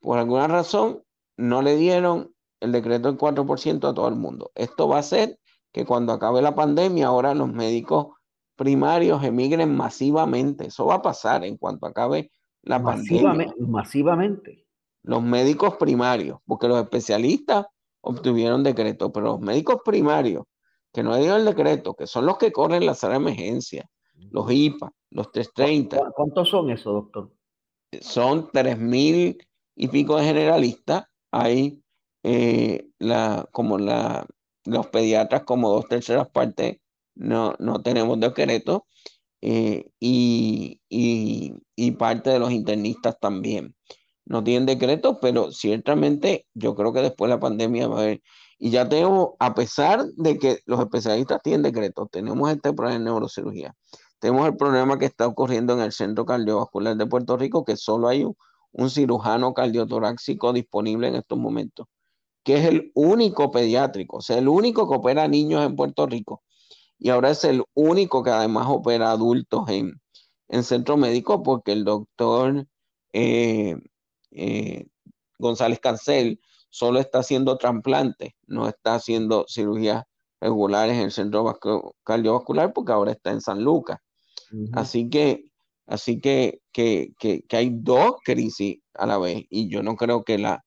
por 0.00 0.18
alguna 0.18 0.46
razón, 0.46 1.02
no 1.36 1.62
le 1.62 1.76
dieron 1.76 2.34
el 2.60 2.72
decreto 2.72 3.08
del 3.08 3.18
4% 3.18 3.88
a 3.88 3.94
todo 3.94 4.08
el 4.08 4.16
mundo. 4.16 4.52
Esto 4.54 4.88
va 4.88 4.96
a 4.96 5.00
hacer 5.00 5.38
que 5.72 5.84
cuando 5.84 6.12
acabe 6.12 6.42
la 6.42 6.54
pandemia, 6.54 7.06
ahora 7.06 7.34
los 7.34 7.52
médicos 7.52 8.08
primarios 8.56 9.24
emigren 9.24 9.74
masivamente. 9.74 10.66
Eso 10.66 10.86
va 10.86 10.96
a 10.96 11.02
pasar 11.02 11.44
en 11.44 11.56
cuanto 11.56 11.86
acabe 11.86 12.30
la 12.62 12.82
pandemia. 12.82 13.54
Masivamente. 13.58 14.66
Los 15.02 15.22
médicos 15.22 15.76
primarios, 15.76 16.38
porque 16.46 16.68
los 16.68 16.80
especialistas 16.80 17.66
obtuvieron 18.02 18.62
decreto, 18.62 19.12
pero 19.12 19.26
los 19.26 19.40
médicos 19.40 19.78
primarios 19.84 20.44
que 20.92 21.02
no 21.02 21.16
digan 21.16 21.40
el 21.40 21.46
decreto, 21.46 21.94
que 21.94 22.06
son 22.06 22.26
los 22.26 22.38
que 22.38 22.52
corren 22.52 22.86
la 22.86 22.94
sala 22.94 23.14
de 23.14 23.20
emergencia, 23.20 23.88
los 24.30 24.50
IPA, 24.50 24.92
los 25.10 25.32
330. 25.32 26.12
¿Cuántos 26.14 26.48
son 26.48 26.70
esos, 26.70 26.92
doctor? 26.92 27.32
Son 28.00 28.50
tres 28.52 28.78
mil 28.78 29.38
y 29.74 29.88
pico 29.88 30.16
de 30.16 30.24
generalistas. 30.24 31.04
Hay 31.30 31.82
eh, 32.22 32.88
la, 32.98 33.48
como 33.52 33.78
la, 33.78 34.26
los 34.64 34.86
pediatras, 34.88 35.44
como 35.44 35.70
dos 35.70 35.88
terceras 35.88 36.28
partes, 36.28 36.78
no, 37.14 37.54
no 37.58 37.82
tenemos 37.82 38.18
decreto. 38.20 38.86
Eh, 39.44 39.90
y, 39.98 40.80
y, 40.88 41.54
y, 41.74 41.90
parte 41.92 42.30
de 42.30 42.38
los 42.38 42.52
internistas 42.52 43.18
también. 43.18 43.74
No 44.24 44.44
tienen 44.44 44.66
decreto, 44.66 45.18
pero 45.20 45.50
ciertamente 45.50 46.46
yo 46.54 46.76
creo 46.76 46.92
que 46.92 47.02
después 47.02 47.28
de 47.28 47.34
la 47.34 47.40
pandemia 47.40 47.88
va 47.88 47.98
a 47.98 48.02
haber 48.02 48.22
y 48.64 48.70
ya 48.70 48.88
tenemos, 48.88 49.30
a 49.40 49.54
pesar 49.54 50.04
de 50.14 50.38
que 50.38 50.60
los 50.66 50.78
especialistas 50.78 51.42
tienen 51.42 51.62
decretos, 51.62 52.08
tenemos 52.12 52.48
este 52.48 52.72
problema 52.72 52.96
de 52.96 53.04
neurocirugía. 53.06 53.74
Tenemos 54.20 54.46
el 54.46 54.56
problema 54.56 55.00
que 55.00 55.06
está 55.06 55.26
ocurriendo 55.26 55.72
en 55.72 55.80
el 55.80 55.90
Centro 55.90 56.24
Cardiovascular 56.24 56.96
de 56.96 57.06
Puerto 57.06 57.36
Rico, 57.36 57.64
que 57.64 57.76
solo 57.76 58.06
hay 58.06 58.22
un, 58.22 58.88
cirujano 58.88 59.52
cardiotoráxico 59.52 60.52
disponible 60.52 61.08
en 61.08 61.16
estos 61.16 61.36
momentos, 61.40 61.88
que 62.44 62.58
es 62.58 62.66
el 62.66 62.92
único 62.94 63.50
pediátrico, 63.50 64.18
o 64.18 64.20
sea, 64.20 64.38
el 64.38 64.46
único 64.46 64.88
que 64.88 64.94
opera 64.94 65.26
niños 65.26 65.66
en 65.66 65.74
Puerto 65.74 66.06
Rico. 66.06 66.44
Y 67.00 67.08
ahora 67.08 67.30
es 67.30 67.42
el 67.42 67.64
único 67.74 68.22
que 68.22 68.30
además 68.30 68.68
opera 68.68 69.10
adultos 69.10 69.68
en, 69.70 70.00
en 70.46 70.62
centro 70.62 70.96
médico, 70.96 71.42
porque 71.42 71.72
el 71.72 71.82
doctor 71.82 72.64
eh, 73.12 73.74
eh, 74.30 74.86
González 75.40 75.80
Cancel 75.80 76.38
solo 76.72 76.98
está 76.98 77.18
haciendo 77.18 77.58
trasplantes, 77.58 78.32
no 78.46 78.66
está 78.66 78.94
haciendo 78.94 79.44
cirugías 79.46 80.04
regulares 80.40 80.96
en 80.96 81.02
el 81.02 81.12
centro 81.12 81.58
cardiovascular 82.02 82.72
porque 82.72 82.92
ahora 82.92 83.12
está 83.12 83.30
en 83.30 83.42
San 83.42 83.62
Lucas. 83.62 83.98
Así 84.72 85.08
que, 85.08 85.44
así 85.86 86.20
que, 86.20 86.60
que, 86.72 87.12
que, 87.18 87.44
hay 87.56 87.70
dos 87.72 88.16
crisis 88.24 88.78
a 88.94 89.06
la 89.06 89.18
vez 89.18 89.44
y 89.50 89.68
yo 89.70 89.82
no 89.82 89.96
creo 89.96 90.24
que 90.24 90.38
la, 90.38 90.64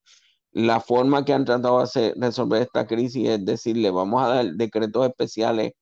la 0.51 0.79
forma 0.79 1.25
que 1.25 1.33
han 1.33 1.45
tratado 1.45 1.83
de 1.83 2.13
resolver 2.17 2.61
esta 2.61 2.85
crisis 2.85 3.27
es 3.27 3.45
decirle, 3.45 3.89
vamos 3.91 4.23
a 4.23 4.27
dar 4.27 4.45
decretos 4.53 5.07
especiales 5.07 5.73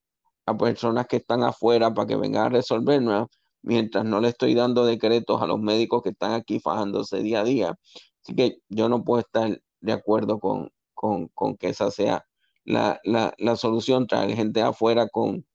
a 0.46 0.58
personas 0.58 1.06
que 1.08 1.18
están 1.18 1.44
afuera 1.44 1.94
para 1.94 2.08
que 2.08 2.15
vengan 2.15 2.46
a 2.48 2.50
resolvernos, 2.50 3.27
mientras 3.62 4.06
no 4.06 4.22
le 4.22 4.30
estoy 4.30 4.53
dando 4.53 4.86
decretos 4.86 5.42
a 5.42 5.48
los 5.48 5.60
médicos 5.60 6.01
que 6.01 6.10
están 6.10 6.32
aquí 6.32 6.60
fajándose 6.60 7.20
día 7.20 7.42
a 7.42 7.44
día. 7.44 7.75
Así 8.24 8.36
que 8.36 8.58
yo 8.70 8.89
no 8.89 9.03
puedo 9.03 9.20
estar 9.20 9.60
de 9.84 9.92
acuerdo 9.92 10.40
con, 10.40 10.72
con, 10.94 11.28
con 11.30 11.58
que 11.58 11.70
esa 11.70 11.92
sea 11.92 12.25
la, 12.63 13.00
la, 13.04 13.34
la, 13.38 13.56
solución, 13.58 14.08
traer 14.08 14.32
gente 14.36 14.62
afuera 14.62 15.10
con, 15.10 15.46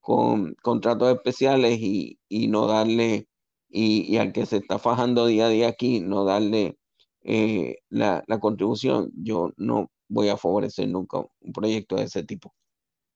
con 0.00 0.54
contratos 0.62 1.12
especiales 1.14 1.78
y, 1.80 2.18
no 2.48 2.66
darle, 2.66 3.28
y, 3.68 4.16
al 4.18 4.32
que 4.32 4.46
se 4.46 4.58
está 4.58 4.78
fajando 4.78 5.26
día 5.26 5.46
a 5.46 5.48
día 5.48 5.68
aquí, 5.68 6.00
no 6.00 6.24
darle 6.24 6.78
eh, 7.24 7.78
la, 7.88 8.22
la 8.26 8.38
contribución, 8.38 9.10
yo 9.14 9.52
no 9.56 9.90
voy 10.08 10.28
a 10.28 10.36
favorecer 10.36 10.88
nunca 10.88 11.18
un 11.18 11.52
proyecto 11.52 11.96
de 11.96 12.04
ese 12.04 12.22
tipo. 12.22 12.54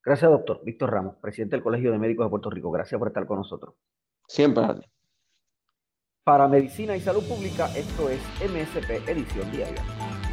Gracias, 0.04 0.30
doctor. 0.30 0.62
Víctor 0.64 0.90
Ramos, 0.90 1.16
presidente 1.16 1.56
del 1.56 1.62
Colegio 1.62 1.92
de 1.92 1.98
Médicos 1.98 2.26
de 2.26 2.30
Puerto 2.30 2.50
Rico. 2.50 2.70
Gracias 2.70 2.98
por 2.98 3.08
estar 3.08 3.26
con 3.26 3.38
nosotros. 3.38 3.74
Siempre, 4.26 4.64
Para 6.24 6.48
Medicina 6.48 6.96
y 6.96 7.00
Salud 7.00 7.22
Pública, 7.28 7.66
esto 7.76 8.08
es 8.08 8.20
MSP 8.40 9.08
Edición 9.08 9.50
Diaria. 9.52 10.31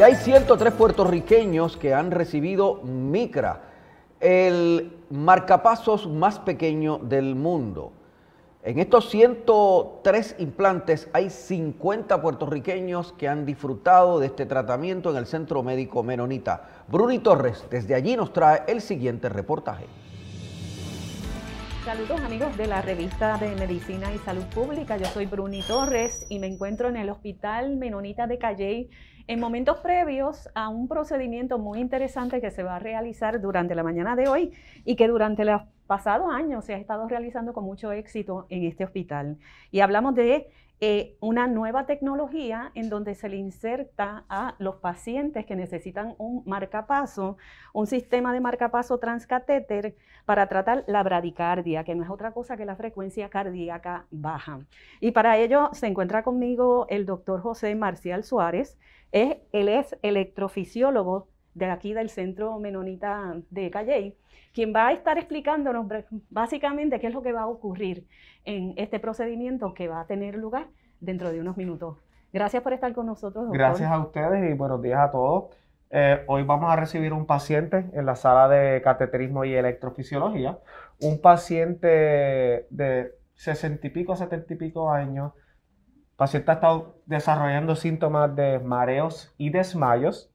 Y 0.00 0.02
hay 0.02 0.14
103 0.14 0.72
puertorriqueños 0.72 1.76
que 1.76 1.92
han 1.92 2.10
recibido 2.10 2.80
MICRA, 2.84 3.60
el 4.18 4.96
marcapasos 5.10 6.08
más 6.08 6.38
pequeño 6.38 6.96
del 6.96 7.34
mundo. 7.34 7.92
En 8.62 8.78
estos 8.78 9.10
103 9.10 10.36
implantes 10.38 11.10
hay 11.12 11.28
50 11.28 12.22
puertorriqueños 12.22 13.12
que 13.12 13.28
han 13.28 13.44
disfrutado 13.44 14.18
de 14.20 14.28
este 14.28 14.46
tratamiento 14.46 15.10
en 15.10 15.18
el 15.18 15.26
Centro 15.26 15.62
Médico 15.62 16.02
Menonita. 16.02 16.62
Bruni 16.88 17.18
Torres 17.18 17.66
desde 17.70 17.94
allí 17.94 18.16
nos 18.16 18.32
trae 18.32 18.62
el 18.68 18.80
siguiente 18.80 19.28
reportaje. 19.28 19.84
Saludos 21.84 22.20
amigos 22.20 22.54
de 22.58 22.66
la 22.66 22.82
revista 22.82 23.38
de 23.38 23.56
Medicina 23.56 24.12
y 24.12 24.18
Salud 24.18 24.44
Pública. 24.54 24.98
Yo 24.98 25.06
soy 25.06 25.24
Bruni 25.24 25.62
Torres 25.62 26.26
y 26.28 26.38
me 26.38 26.46
encuentro 26.46 26.90
en 26.90 26.96
el 26.96 27.08
Hospital 27.08 27.78
Menonita 27.78 28.26
de 28.26 28.36
Calley 28.36 28.90
en 29.26 29.40
momentos 29.40 29.78
previos 29.78 30.50
a 30.54 30.68
un 30.68 30.88
procedimiento 30.88 31.58
muy 31.58 31.80
interesante 31.80 32.42
que 32.42 32.50
se 32.50 32.62
va 32.62 32.76
a 32.76 32.78
realizar 32.80 33.40
durante 33.40 33.74
la 33.74 33.82
mañana 33.82 34.14
de 34.14 34.28
hoy 34.28 34.52
y 34.84 34.94
que 34.94 35.08
durante 35.08 35.46
los 35.46 35.62
pasados 35.86 36.30
años 36.30 36.66
se 36.66 36.74
ha 36.74 36.78
estado 36.78 37.08
realizando 37.08 37.54
con 37.54 37.64
mucho 37.64 37.92
éxito 37.92 38.46
en 38.50 38.64
este 38.64 38.84
hospital. 38.84 39.38
Y 39.70 39.80
hablamos 39.80 40.14
de 40.14 40.50
eh, 40.82 41.18
una 41.20 41.46
nueva 41.46 41.84
tecnología 41.84 42.72
en 42.74 42.88
donde 42.88 43.14
se 43.14 43.28
le 43.28 43.36
inserta 43.36 44.24
a 44.30 44.54
los 44.58 44.76
pacientes 44.76 45.44
que 45.44 45.54
necesitan 45.54 46.14
un 46.16 46.42
marcapaso, 46.46 47.36
un 47.74 47.86
sistema 47.86 48.32
de 48.32 48.40
marcapaso 48.40 48.98
transcatéter 48.98 49.94
para 50.24 50.48
tratar 50.48 50.84
la 50.86 51.02
bradicardia, 51.02 51.84
que 51.84 51.94
no 51.94 52.02
es 52.02 52.08
otra 52.08 52.32
cosa 52.32 52.56
que 52.56 52.64
la 52.64 52.76
frecuencia 52.76 53.28
cardíaca 53.28 54.06
baja. 54.10 54.60
Y 55.00 55.10
para 55.10 55.36
ello 55.36 55.68
se 55.72 55.86
encuentra 55.86 56.22
conmigo 56.22 56.86
el 56.88 57.04
doctor 57.04 57.42
José 57.42 57.74
Marcial 57.74 58.24
Suárez. 58.24 58.78
Es, 59.12 59.36
él 59.52 59.68
es 59.68 59.98
electrofisiólogo 60.00 61.28
de 61.52 61.66
aquí 61.66 61.92
del 61.92 62.08
Centro 62.08 62.58
Menonita 62.58 63.36
de 63.50 63.70
Calley, 63.70 64.16
quien 64.52 64.72
va 64.74 64.88
a 64.88 64.92
estar 64.92 65.18
explicándonos 65.18 65.86
básicamente 66.28 66.98
qué 67.00 67.06
es 67.08 67.14
lo 67.14 67.22
que 67.22 67.32
va 67.32 67.42
a 67.42 67.46
ocurrir 67.46 68.06
en 68.44 68.74
este 68.76 68.98
procedimiento 68.98 69.74
que 69.74 69.88
va 69.88 70.00
a 70.00 70.06
tener 70.06 70.34
lugar 70.36 70.68
dentro 71.00 71.30
de 71.30 71.40
unos 71.40 71.56
minutos. 71.56 71.98
Gracias 72.32 72.62
por 72.62 72.72
estar 72.72 72.92
con 72.92 73.06
nosotros. 73.06 73.44
Doctor. 73.44 73.58
Gracias 73.58 73.90
a 73.90 73.98
ustedes 73.98 74.50
y 74.50 74.54
buenos 74.54 74.80
días 74.82 75.00
a 75.00 75.10
todos. 75.10 75.56
Eh, 75.90 76.22
hoy 76.28 76.44
vamos 76.44 76.70
a 76.72 76.76
recibir 76.76 77.12
un 77.12 77.26
paciente 77.26 77.90
en 77.92 78.06
la 78.06 78.14
sala 78.14 78.48
de 78.48 78.80
cateterismo 78.80 79.44
y 79.44 79.54
electrofisiología, 79.54 80.58
un 81.00 81.20
paciente 81.20 82.66
de 82.70 83.12
60 83.34 83.84
y 83.88 83.90
pico, 83.90 84.14
70 84.14 84.54
y 84.54 84.56
pico 84.56 84.90
años. 84.90 85.32
El 86.10 86.16
paciente 86.16 86.50
ha 86.52 86.54
estado 86.54 87.00
desarrollando 87.06 87.74
síntomas 87.74 88.36
de 88.36 88.60
mareos 88.60 89.34
y 89.36 89.50
desmayos. 89.50 90.30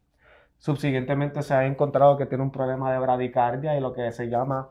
Subsiguientemente 0.58 1.42
se 1.44 1.54
ha 1.54 1.66
encontrado 1.66 2.18
que 2.18 2.26
tiene 2.26 2.44
un 2.44 2.52
problema 2.52 2.92
de 2.92 3.00
bradicardia 3.00 3.78
y 3.78 3.82
lo 3.82 3.94
que 3.94 4.12
se 4.12 4.30
llama 4.30 4.70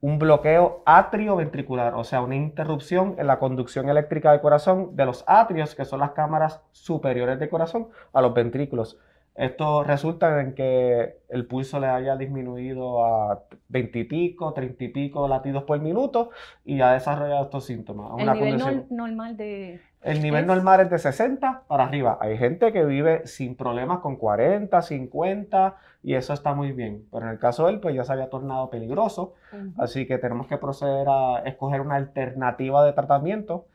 un 0.00 0.18
bloqueo 0.18 0.82
atrioventricular, 0.86 1.94
o 1.94 2.04
sea, 2.04 2.22
una 2.22 2.36
interrupción 2.36 3.16
en 3.18 3.26
la 3.26 3.38
conducción 3.38 3.88
eléctrica 3.90 4.32
del 4.32 4.40
corazón 4.40 4.96
de 4.96 5.04
los 5.04 5.24
atrios, 5.26 5.74
que 5.74 5.84
son 5.84 6.00
las 6.00 6.12
cámaras 6.12 6.62
superiores 6.72 7.38
del 7.38 7.50
corazón, 7.50 7.88
a 8.12 8.22
los 8.22 8.32
ventrículos. 8.32 8.98
Esto 9.34 9.84
resulta 9.84 10.40
en 10.40 10.54
que 10.54 11.16
el 11.28 11.46
pulso 11.46 11.80
le 11.80 11.86
haya 11.86 12.16
disminuido 12.16 13.04
a 13.04 13.44
20 13.68 13.98
y 14.00 14.04
pico, 14.04 14.52
30 14.52 14.84
y 14.84 14.88
pico 14.88 15.28
latidos 15.28 15.64
por 15.64 15.80
minuto 15.80 16.30
y 16.64 16.80
ha 16.80 16.92
desarrollado 16.92 17.44
estos 17.44 17.64
síntomas. 17.64 18.12
El 18.18 18.32
nivel 18.32 18.86
normal 18.90 19.36
de... 19.36 19.80
El 20.02 20.22
nivel 20.22 20.46
normal 20.46 20.80
es 20.80 20.90
de 20.90 20.98
60 20.98 21.64
para 21.68 21.84
arriba. 21.84 22.18
Hay 22.20 22.38
gente 22.38 22.72
que 22.72 22.84
vive 22.84 23.26
sin 23.26 23.54
problemas 23.54 23.98
con 24.00 24.16
40, 24.16 24.80
50 24.80 25.76
y 26.02 26.14
eso 26.14 26.32
está 26.32 26.54
muy 26.54 26.72
bien. 26.72 27.04
Pero 27.12 27.26
en 27.26 27.32
el 27.32 27.38
caso 27.38 27.66
de 27.66 27.72
él, 27.72 27.80
pues 27.80 27.94
ya 27.94 28.04
se 28.04 28.12
había 28.12 28.30
tornado 28.30 28.70
peligroso. 28.70 29.34
Así 29.78 30.06
que 30.06 30.16
tenemos 30.18 30.46
que 30.46 30.56
proceder 30.56 31.06
a 31.08 31.42
escoger 31.44 31.82
una 31.82 31.96
alternativa 31.96 32.84
de 32.84 32.94
tratamiento. 32.94 33.66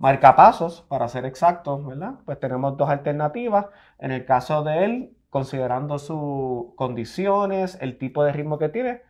Marcapasos, 0.00 0.80
para 0.88 1.08
ser 1.08 1.26
exactos, 1.26 1.84
¿verdad? 1.84 2.14
Pues 2.24 2.40
tenemos 2.40 2.76
dos 2.78 2.88
alternativas. 2.88 3.66
En 3.98 4.12
el 4.12 4.24
caso 4.24 4.62
de 4.64 4.84
él, 4.86 5.16
considerando 5.28 5.98
sus 5.98 6.74
condiciones, 6.74 7.76
el 7.82 7.98
tipo 7.98 8.24
de 8.24 8.32
ritmo 8.32 8.58
que 8.58 8.70
tiene, 8.70 9.02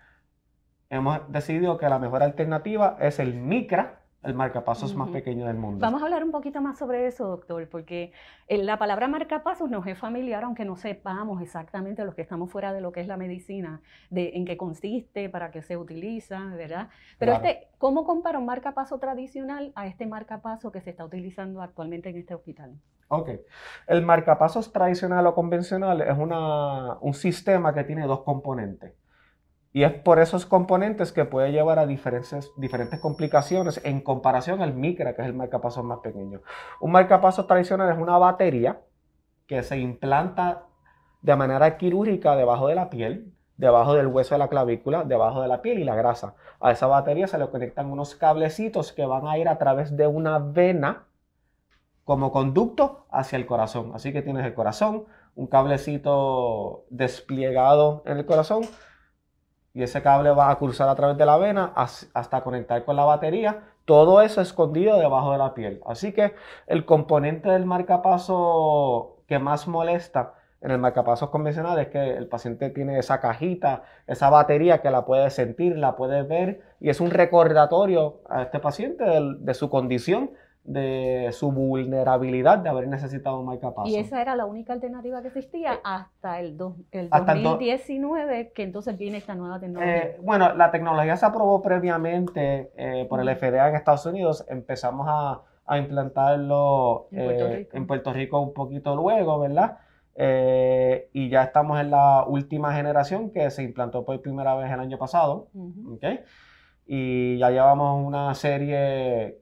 hemos 0.88 1.20
decidido 1.30 1.78
que 1.78 1.88
la 1.88 2.00
mejor 2.00 2.24
alternativa 2.24 2.96
es 3.00 3.20
el 3.20 3.34
MICRA, 3.34 3.99
el 4.22 4.34
marcapasos 4.34 4.94
más 4.94 5.08
pequeño 5.08 5.46
del 5.46 5.56
mundo. 5.56 5.80
Vamos 5.80 6.02
a 6.02 6.04
hablar 6.04 6.22
un 6.22 6.30
poquito 6.30 6.60
más 6.60 6.78
sobre 6.78 7.06
eso, 7.06 7.26
doctor, 7.26 7.68
porque 7.70 8.12
eh, 8.48 8.62
la 8.62 8.78
palabra 8.78 9.08
marcapasos 9.08 9.70
nos 9.70 9.86
es 9.86 9.98
familiar, 9.98 10.44
aunque 10.44 10.64
no 10.64 10.76
sepamos 10.76 11.40
exactamente 11.40 12.04
los 12.04 12.14
que 12.14 12.22
estamos 12.22 12.50
fuera 12.50 12.72
de 12.72 12.82
lo 12.82 12.92
que 12.92 13.00
es 13.00 13.06
la 13.06 13.16
medicina, 13.16 13.80
de 14.10 14.32
en 14.34 14.44
qué 14.44 14.58
consiste, 14.58 15.30
para 15.30 15.50
qué 15.50 15.62
se 15.62 15.76
utiliza, 15.76 16.44
¿verdad? 16.56 16.88
Pero 17.18 17.32
este, 17.32 17.68
¿cómo 17.78 18.04
compara 18.04 18.38
un 18.38 18.46
marcapaso 18.46 18.98
tradicional 18.98 19.72
a 19.74 19.86
este 19.86 20.06
marcapaso 20.06 20.70
que 20.70 20.82
se 20.82 20.90
está 20.90 21.04
utilizando 21.04 21.62
actualmente 21.62 22.10
en 22.10 22.16
este 22.16 22.34
hospital? 22.34 22.74
Ok. 23.08 23.30
El 23.86 24.02
marcapasos 24.02 24.70
tradicional 24.70 25.26
o 25.26 25.34
convencional 25.34 26.00
es 26.02 26.16
una, 26.16 26.98
un 27.00 27.14
sistema 27.14 27.74
que 27.74 27.84
tiene 27.84 28.06
dos 28.06 28.22
componentes. 28.22 28.92
Y 29.72 29.84
es 29.84 29.92
por 29.92 30.18
esos 30.18 30.46
componentes 30.46 31.12
que 31.12 31.24
puede 31.24 31.52
llevar 31.52 31.78
a 31.78 31.86
diferentes, 31.86 32.50
diferentes 32.56 32.98
complicaciones 32.98 33.80
en 33.84 34.00
comparación 34.00 34.62
al 34.62 34.74
micra, 34.74 35.14
que 35.14 35.22
es 35.22 35.28
el 35.28 35.34
marcapasos 35.34 35.84
más 35.84 36.00
pequeño. 36.00 36.40
Un 36.80 36.90
marcapasos 36.90 37.46
tradicional 37.46 37.92
es 37.92 37.98
una 37.98 38.18
batería 38.18 38.80
que 39.46 39.62
se 39.62 39.78
implanta 39.78 40.64
de 41.22 41.36
manera 41.36 41.76
quirúrgica 41.76 42.34
debajo 42.34 42.66
de 42.66 42.74
la 42.74 42.90
piel, 42.90 43.32
debajo 43.56 43.94
del 43.94 44.08
hueso 44.08 44.34
de 44.34 44.38
la 44.38 44.48
clavícula, 44.48 45.04
debajo 45.04 45.42
de 45.42 45.48
la 45.48 45.62
piel 45.62 45.78
y 45.78 45.84
la 45.84 45.94
grasa. 45.94 46.34
A 46.60 46.72
esa 46.72 46.86
batería 46.86 47.28
se 47.28 47.38
le 47.38 47.48
conectan 47.48 47.90
unos 47.90 48.14
cablecitos 48.16 48.92
que 48.92 49.04
van 49.04 49.28
a 49.28 49.38
ir 49.38 49.48
a 49.48 49.58
través 49.58 49.96
de 49.96 50.06
una 50.06 50.38
vena 50.38 51.06
como 52.04 52.32
conducto 52.32 53.06
hacia 53.10 53.36
el 53.36 53.46
corazón. 53.46 53.92
Así 53.94 54.12
que 54.12 54.22
tienes 54.22 54.44
el 54.44 54.54
corazón, 54.54 55.04
un 55.36 55.46
cablecito 55.46 56.86
desplegado 56.88 58.02
en 58.06 58.16
el 58.16 58.26
corazón 58.26 58.62
y 59.72 59.82
ese 59.82 60.02
cable 60.02 60.30
va 60.30 60.50
a 60.50 60.56
cruzar 60.56 60.88
a 60.88 60.94
través 60.94 61.16
de 61.16 61.26
la 61.26 61.36
vena 61.36 61.72
hasta 61.74 62.42
conectar 62.42 62.84
con 62.84 62.96
la 62.96 63.04
batería. 63.04 63.62
Todo 63.84 64.20
eso 64.20 64.40
escondido 64.40 64.98
debajo 64.98 65.32
de 65.32 65.38
la 65.38 65.54
piel. 65.54 65.80
Así 65.86 66.12
que 66.12 66.34
el 66.66 66.84
componente 66.84 67.50
del 67.50 67.66
marcapaso 67.66 69.18
que 69.26 69.38
más 69.38 69.68
molesta 69.68 70.34
en 70.60 70.70
el 70.70 70.78
marcapasos 70.78 71.30
convencional 71.30 71.78
es 71.78 71.88
que 71.88 72.16
el 72.16 72.26
paciente 72.28 72.68
tiene 72.70 72.98
esa 72.98 73.20
cajita, 73.20 73.84
esa 74.06 74.28
batería 74.28 74.82
que 74.82 74.90
la 74.90 75.06
puede 75.06 75.30
sentir, 75.30 75.76
la 75.78 75.96
puede 75.96 76.22
ver 76.22 76.60
y 76.80 76.90
es 76.90 77.00
un 77.00 77.10
recordatorio 77.10 78.20
a 78.28 78.42
este 78.42 78.58
paciente 78.58 79.04
de 79.04 79.54
su 79.54 79.70
condición 79.70 80.32
de 80.64 81.30
su 81.32 81.50
vulnerabilidad 81.50 82.58
de 82.58 82.68
haber 82.68 82.86
necesitado 82.86 83.40
un 83.40 83.46
marcapaso. 83.46 83.88
Y 83.88 83.96
esa 83.96 84.20
era 84.20 84.36
la 84.36 84.44
única 84.44 84.72
alternativa 84.72 85.22
que 85.22 85.28
existía 85.28 85.74
eh, 85.74 85.80
hasta 85.82 86.40
el, 86.40 86.56
2019, 86.56 88.52
que 88.52 88.62
entonces 88.62 88.96
viene 88.98 89.18
esta 89.18 89.34
nueva 89.34 89.58
tecnología. 89.58 89.96
Eh, 89.96 90.18
bueno, 90.20 90.54
la 90.54 90.70
tecnología 90.70 91.16
se 91.16 91.26
aprobó 91.26 91.62
previamente 91.62 92.72
eh, 92.76 93.06
por 93.08 93.20
el 93.20 93.34
FDA 93.34 93.68
en 93.68 93.76
Estados 93.76 94.04
Unidos. 94.06 94.44
Empezamos 94.48 95.06
a, 95.08 95.42
implantarlo 95.72 97.06
en 97.12 97.86
Puerto, 97.86 98.12
Rico 98.12 98.40
un 98.40 98.52
poquito 98.52 98.96
luego, 98.96 99.38
¿verdad? 99.38 99.78
y 100.16 101.30
ya 101.30 101.44
estamos 101.44 101.80
en 101.80 101.92
la 101.92 102.24
última 102.26 102.74
generación 102.74 103.30
que 103.30 103.48
se 103.52 103.62
implantó 103.62 104.04
por 104.04 104.20
primera 104.20 104.56
vez 104.56 104.70
el 104.70 104.80
año 104.80 104.98
pasado. 104.98 105.46
Y 106.86 107.38
ya 107.38 107.50
llevamos 107.50 108.04
una 108.04 108.34
serie 108.34 109.38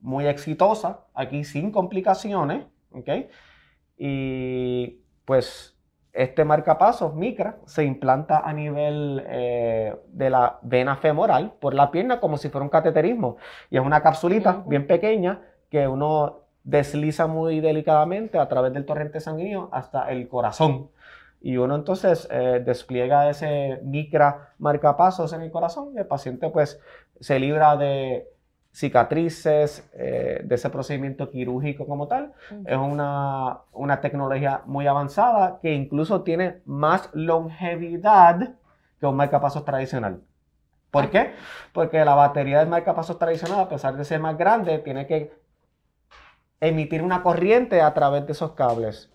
muy 0.00 0.26
exitosa, 0.26 1.00
aquí 1.14 1.44
sin 1.44 1.70
complicaciones, 1.70 2.66
¿ok? 2.92 3.08
Y 3.96 5.00
pues 5.24 5.76
este 6.12 6.44
marcapasos 6.44 7.14
micra 7.14 7.58
se 7.66 7.84
implanta 7.84 8.40
a 8.40 8.52
nivel 8.52 9.24
eh, 9.28 9.94
de 10.08 10.30
la 10.30 10.58
vena 10.62 10.96
femoral 10.96 11.52
por 11.60 11.74
la 11.74 11.90
pierna 11.90 12.18
como 12.18 12.36
si 12.36 12.48
fuera 12.48 12.64
un 12.64 12.70
cateterismo. 12.70 13.36
Y 13.70 13.76
es 13.76 13.82
una 13.82 14.02
capsulita 14.02 14.64
bien 14.66 14.86
pequeña 14.86 15.42
que 15.70 15.86
uno 15.86 16.40
desliza 16.64 17.26
muy 17.26 17.60
delicadamente 17.60 18.38
a 18.38 18.48
través 18.48 18.72
del 18.72 18.86
torrente 18.86 19.20
sanguíneo 19.20 19.68
hasta 19.72 20.10
el 20.10 20.28
corazón. 20.28 20.90
Y 21.40 21.56
uno 21.56 21.74
entonces 21.74 22.28
eh, 22.30 22.62
despliega 22.64 23.30
ese 23.30 23.80
micra 23.82 24.54
marcapasos 24.58 25.32
en 25.32 25.42
el 25.42 25.50
corazón 25.50 25.92
y 25.94 25.98
el 25.98 26.06
paciente 26.06 26.50
pues 26.50 26.80
se 27.20 27.38
libra 27.38 27.76
de 27.76 28.28
cicatrices, 28.72 29.88
eh, 29.94 30.42
de 30.44 30.54
ese 30.54 30.70
procedimiento 30.70 31.30
quirúrgico 31.30 31.86
como 31.86 32.06
tal. 32.06 32.32
Es 32.66 32.76
una, 32.76 33.60
una, 33.72 34.00
tecnología 34.00 34.62
muy 34.66 34.86
avanzada 34.86 35.58
que 35.60 35.74
incluso 35.74 36.22
tiene 36.22 36.60
más 36.64 37.10
longevidad 37.12 38.54
que 39.00 39.06
un 39.06 39.16
marcapasos 39.16 39.64
tradicional. 39.64 40.22
¿Por 40.90 41.10
qué? 41.10 41.32
Porque 41.72 42.04
la 42.04 42.14
batería 42.14 42.58
del 42.58 42.68
marcapasos 42.68 43.18
tradicional, 43.18 43.60
a 43.60 43.68
pesar 43.68 43.96
de 43.96 44.04
ser 44.04 44.20
más 44.20 44.36
grande, 44.36 44.78
tiene 44.78 45.06
que 45.06 45.32
emitir 46.60 47.02
una 47.02 47.22
corriente 47.22 47.80
a 47.80 47.94
través 47.94 48.26
de 48.26 48.32
esos 48.32 48.52
cables. 48.52 49.10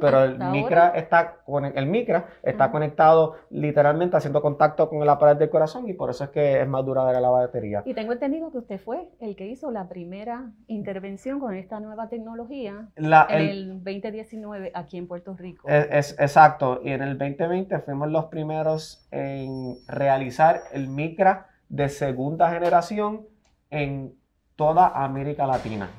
Pero 0.00 0.24
el 0.24 0.38
micra, 0.38 0.90
está, 0.90 1.38
el 1.74 1.86
micra 1.86 2.26
está 2.42 2.70
conectado 2.70 3.34
literalmente 3.50 4.16
haciendo 4.16 4.40
contacto 4.40 4.88
con 4.88 5.04
la 5.04 5.18
pared 5.18 5.36
del 5.36 5.50
corazón 5.50 5.88
y 5.88 5.92
por 5.92 6.10
eso 6.10 6.24
es 6.24 6.30
que 6.30 6.60
es 6.60 6.68
más 6.68 6.84
duradera 6.84 7.20
la 7.20 7.30
batería. 7.30 7.82
Y 7.84 7.94
tengo 7.94 8.12
entendido 8.12 8.50
que 8.52 8.58
usted 8.58 8.78
fue 8.78 9.08
el 9.20 9.34
que 9.34 9.46
hizo 9.46 9.70
la 9.70 9.88
primera 9.88 10.52
intervención 10.68 11.40
con 11.40 11.54
esta 11.54 11.80
nueva 11.80 12.08
tecnología 12.08 12.88
en 12.96 13.12
el, 13.30 13.82
2019 13.82 14.70
aquí 14.74 14.98
en 14.98 15.08
Puerto 15.08 15.34
Rico. 15.36 15.68
Es, 15.68 16.16
exacto, 16.18 16.80
y 16.84 16.90
en 16.90 17.02
el 17.02 17.18
2020 17.18 17.80
fuimos 17.80 18.08
los 18.10 18.26
primeros 18.26 19.08
en 19.10 19.76
realizar 19.88 20.60
el 20.72 20.88
micra 20.88 21.48
de 21.68 21.88
segunda 21.88 22.50
generación 22.50 23.26
en 23.70 24.14
toda 24.54 24.88
América 24.88 25.46
Latina. 25.46 25.90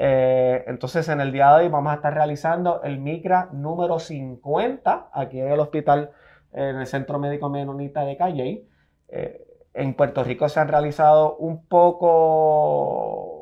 Eh, 0.00 0.64
entonces, 0.68 1.08
en 1.08 1.20
el 1.20 1.32
día 1.32 1.48
de 1.48 1.64
hoy 1.64 1.68
vamos 1.68 1.90
a 1.92 1.96
estar 1.96 2.14
realizando 2.14 2.82
el 2.84 3.00
MICRA 3.00 3.48
número 3.52 3.98
50 3.98 5.10
aquí 5.12 5.40
en 5.40 5.50
el 5.50 5.58
hospital, 5.58 6.12
en 6.52 6.76
el 6.78 6.86
Centro 6.86 7.18
Médico 7.18 7.48
Menonita 7.50 8.04
de 8.04 8.16
Calle. 8.16 8.64
Eh, 9.08 9.44
en 9.74 9.94
Puerto 9.94 10.22
Rico 10.22 10.48
se 10.48 10.60
han 10.60 10.68
realizado 10.68 11.36
un 11.36 11.66
poco 11.66 13.38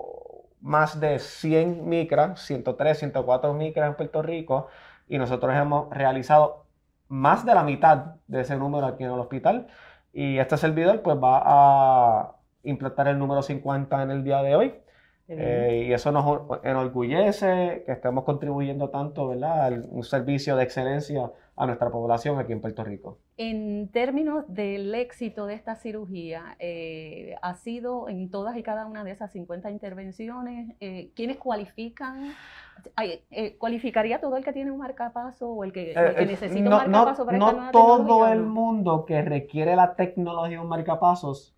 más 0.63 0.99
de 0.99 1.19
100 1.19 1.87
micras, 1.89 2.41
103, 2.41 2.99
104 2.99 3.53
micras 3.55 3.89
en 3.89 3.95
Puerto 3.97 4.23
Rico, 4.23 4.69
y 5.09 5.19
nosotros 5.19 5.55
hemos 5.55 5.91
realizado 5.91 6.67
más 7.09 7.45
de 7.45 7.55
la 7.55 7.63
mitad 7.65 8.17
de 8.27 8.41
ese 8.41 8.57
número 8.57 8.87
aquí 8.87 9.05
en 9.05 9.13
el 9.13 9.21
hospital. 9.21 9.67
Y 10.13 10.39
este 10.39 10.57
servidor 10.57 11.03
pues 11.03 11.17
va 11.19 11.43
a 11.45 12.37
implantar 12.63 13.09
el 13.09 13.19
número 13.19 13.43
50 13.43 14.03
en 14.03 14.11
el 14.11 14.25
día 14.25 14.43
de 14.43 14.57
hoy. 14.57 14.75
Eh, 15.29 15.87
y 15.89 15.93
eso 15.93 16.13
nos 16.13 16.41
enorgullece 16.63 17.83
que 17.85 17.93
estemos 17.93 18.23
contribuyendo 18.25 18.91
tanto, 18.91 19.27
¿verdad?, 19.27 19.67
a 19.67 19.71
un 19.91 20.05
servicio 20.05 20.57
de 20.57 20.63
excelencia 20.63 21.33
a 21.57 21.67
nuestra 21.67 21.91
población 21.91 22.39
aquí 22.39 22.53
en 22.53 22.61
Puerto 22.61 22.85
Rico. 22.85 23.19
En 23.37 23.89
términos 23.89 24.45
del 24.47 24.95
éxito 24.95 25.47
de 25.47 25.55
esta 25.55 25.75
cirugía, 25.75 26.55
eh, 26.61 27.35
ha 27.43 27.55
sido 27.55 28.09
en 28.09 28.31
todas 28.31 28.57
y 28.57 28.63
cada 28.63 28.87
una 28.87 29.03
de 29.03 29.11
esas 29.11 29.33
50 29.33 29.71
intervenciones, 29.71 30.77
eh, 30.81 31.11
¿quiénes 31.17 31.39
cualifican? 31.39 32.33
¿Cualificaría 33.59 34.21
todo 34.21 34.37
el 34.37 34.45
que 34.45 34.53
tiene 34.53 34.71
un 34.71 34.79
marcapaso 34.79 35.49
o 35.49 35.65
el 35.65 35.73
que, 35.73 35.95
necesita 36.27 36.63
un 36.63 36.69
marcapaso 36.69 37.25
para 37.25 37.39
no 37.39 37.47
esta 37.47 37.57
nueva 37.57 37.73
No 37.73 38.05
todo 38.05 38.29
el 38.29 38.43
mundo 38.43 39.07
que 39.07 39.23
requiere 39.23 39.75
la 39.75 39.97
tecnología 39.97 40.59
de 40.59 40.63
un 40.63 40.69
marcapasos 40.69 41.56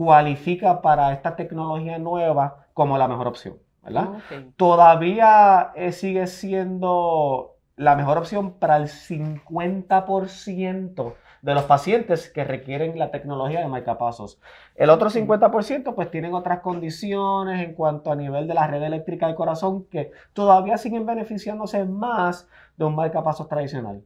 cualifica 0.00 0.80
para 0.80 1.12
esta 1.12 1.36
tecnología 1.36 1.98
nueva 1.98 2.64
como 2.72 2.96
la 2.96 3.06
mejor 3.06 3.28
opción, 3.28 3.58
¿verdad? 3.82 4.08
Todavía 4.56 5.72
eh, 5.74 5.92
sigue 5.92 6.26
siendo 6.26 7.56
la 7.76 7.96
mejor 7.96 8.16
opción 8.16 8.54
para 8.54 8.78
el 8.78 8.84
50% 8.84 11.14
de 11.42 11.54
los 11.54 11.64
pacientes 11.64 12.30
que 12.30 12.44
requieren 12.44 12.98
la 12.98 13.10
tecnología 13.10 13.60
de 13.60 13.68
marcapasos. 13.68 14.40
El 14.74 14.88
otro 14.88 15.10
50% 15.10 15.94
pues 15.94 16.10
tienen 16.10 16.32
otras 16.32 16.60
condiciones 16.60 17.62
en 17.62 17.74
cuanto 17.74 18.10
a 18.10 18.16
nivel 18.16 18.48
de 18.48 18.54
la 18.54 18.66
red 18.66 18.82
eléctrica 18.82 19.26
del 19.26 19.36
corazón 19.36 19.84
que 19.84 20.12
todavía 20.32 20.78
siguen 20.78 21.04
beneficiándose 21.04 21.84
más 21.84 22.48
de 22.78 22.86
un 22.86 22.94
marcapasos 22.94 23.50
tradicional. 23.50 24.02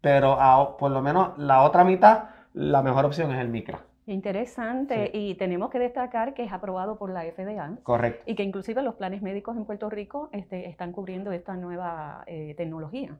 Pero 0.00 0.36
por 0.80 0.90
lo 0.90 1.00
menos 1.00 1.38
la 1.38 1.62
otra 1.62 1.84
mitad, 1.84 2.24
la 2.54 2.82
mejor 2.82 3.04
opción 3.04 3.30
es 3.30 3.38
el 3.38 3.50
micra. 3.50 3.84
Interesante. 4.06 5.10
Y 5.12 5.34
tenemos 5.34 5.70
que 5.70 5.78
destacar 5.78 6.34
que 6.34 6.44
es 6.44 6.52
aprobado 6.52 6.98
por 6.98 7.10
la 7.10 7.22
FDA. 7.22 7.76
Correcto. 7.82 8.22
Y 8.26 8.34
que 8.34 8.42
inclusive 8.42 8.82
los 8.82 8.94
planes 8.94 9.22
médicos 9.22 9.56
en 9.56 9.64
Puerto 9.64 9.90
Rico 9.90 10.28
este, 10.32 10.68
están 10.68 10.92
cubriendo 10.92 11.32
esta 11.32 11.56
nueva 11.56 12.24
eh, 12.26 12.54
tecnología. 12.56 13.16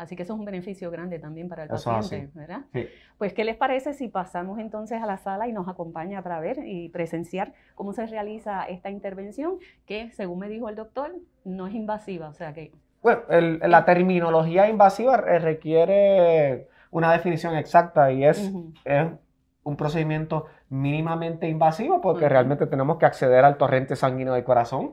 Así 0.00 0.16
que 0.16 0.22
eso 0.22 0.32
es 0.32 0.38
un 0.38 0.46
beneficio 0.46 0.90
grande 0.90 1.18
también 1.18 1.50
para 1.50 1.64
el 1.64 1.68
paciente, 1.68 2.30
¿verdad? 2.32 2.62
Sí. 2.72 2.88
Pues, 3.18 3.34
¿qué 3.34 3.44
les 3.44 3.54
parece 3.56 3.92
si 3.92 4.08
pasamos 4.08 4.58
entonces 4.58 5.02
a 5.02 5.04
la 5.04 5.18
sala 5.18 5.46
y 5.46 5.52
nos 5.52 5.68
acompaña 5.68 6.22
para 6.22 6.40
ver 6.40 6.60
y 6.64 6.88
presenciar 6.88 7.52
cómo 7.74 7.92
se 7.92 8.06
realiza 8.06 8.64
esta 8.64 8.88
intervención, 8.88 9.58
que 9.84 10.10
según 10.12 10.38
me 10.38 10.48
dijo 10.48 10.70
el 10.70 10.74
doctor, 10.74 11.14
no 11.44 11.66
es 11.66 11.74
invasiva, 11.74 12.30
o 12.30 12.32
sea 12.32 12.54
que... 12.54 12.72
Bueno, 13.02 13.20
la 13.28 13.84
terminología 13.84 14.70
invasiva 14.70 15.18
requiere 15.18 16.66
una 16.90 17.12
definición 17.12 17.54
exacta 17.56 18.10
y 18.10 18.24
es, 18.24 18.50
es 18.86 19.06
un 19.70 19.76
procedimiento 19.76 20.46
mínimamente 20.68 21.48
invasivo 21.48 22.00
porque 22.00 22.28
realmente 22.28 22.66
tenemos 22.66 22.98
que 22.98 23.06
acceder 23.06 23.44
al 23.44 23.56
torrente 23.56 23.96
sanguíneo 23.96 24.34
del 24.34 24.44
corazón 24.44 24.92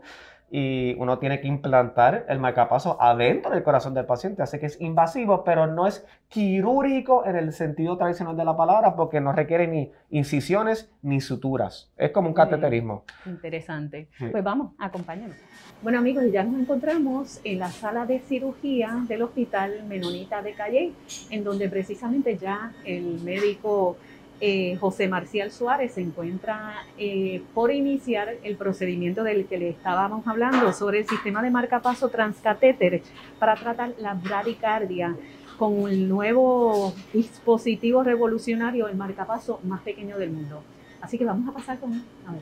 y 0.49 0.95
uno 0.97 1.19
tiene 1.19 1.41
que 1.41 1.47
implantar 1.47 2.25
el 2.29 2.39
marcapaso 2.39 3.01
adentro 3.01 3.51
del 3.51 3.63
corazón 3.63 3.93
del 3.93 4.05
paciente. 4.05 4.41
Así 4.41 4.59
que 4.59 4.67
es 4.67 4.79
invasivo, 4.79 5.43
pero 5.43 5.67
no 5.67 5.87
es 5.87 6.05
quirúrgico 6.29 7.25
en 7.25 7.35
el 7.35 7.51
sentido 7.51 7.97
tradicional 7.97 8.37
de 8.37 8.45
la 8.45 8.55
palabra 8.55 8.95
porque 8.95 9.19
no 9.19 9.33
requiere 9.33 9.67
ni 9.67 9.91
incisiones 10.09 10.89
ni 11.01 11.19
suturas. 11.19 11.91
Es 11.97 12.11
como 12.11 12.29
un 12.29 12.33
cateterismo. 12.33 13.03
Interesante. 13.25 14.07
Pues 14.31 14.43
vamos, 14.43 14.73
acompáñenos. 14.79 15.35
Bueno 15.83 15.99
amigos, 15.99 16.23
ya 16.31 16.43
nos 16.43 16.59
encontramos 16.59 17.39
en 17.43 17.59
la 17.59 17.69
sala 17.69 18.05
de 18.05 18.19
cirugía 18.19 19.03
del 19.07 19.21
Hospital 19.23 19.83
Menonita 19.87 20.41
de 20.41 20.53
Calle, 20.53 20.93
en 21.29 21.43
donde 21.43 21.69
precisamente 21.69 22.37
ya 22.37 22.71
el 22.83 23.19
médico 23.21 23.97
eh, 24.39 24.77
José 24.79 25.07
Marcial 25.07 25.51
Suárez 25.51 25.93
se 25.93 26.01
encuentra 26.01 26.83
eh, 26.97 27.41
por 27.55 27.71
iniciar 27.71 28.35
el 28.43 28.55
procedimiento 28.55 29.23
del 29.23 29.47
que 29.47 29.57
le 29.57 29.69
estábamos 29.69 30.27
hablando 30.27 30.71
sobre 30.73 30.99
el 30.99 31.07
sistema 31.07 31.41
de 31.41 31.49
marcapaso 31.49 32.09
transcatéter 32.09 33.01
para 33.39 33.55
tratar 33.55 33.93
la 33.97 34.13
bradicardia 34.13 35.15
con 35.57 35.87
el 35.87 36.07
nuevo 36.07 36.93
dispositivo 37.11 38.03
revolucionario, 38.03 38.87
el 38.87 38.95
marcapaso 38.95 39.59
más 39.63 39.81
pequeño 39.81 40.19
del 40.19 40.29
mundo. 40.29 40.61
Así 41.01 41.17
que 41.17 41.25
vamos 41.25 41.49
a 41.49 41.53
pasar 41.53 41.79
con... 41.79 41.93
A 41.93 42.31
ver. 42.31 42.41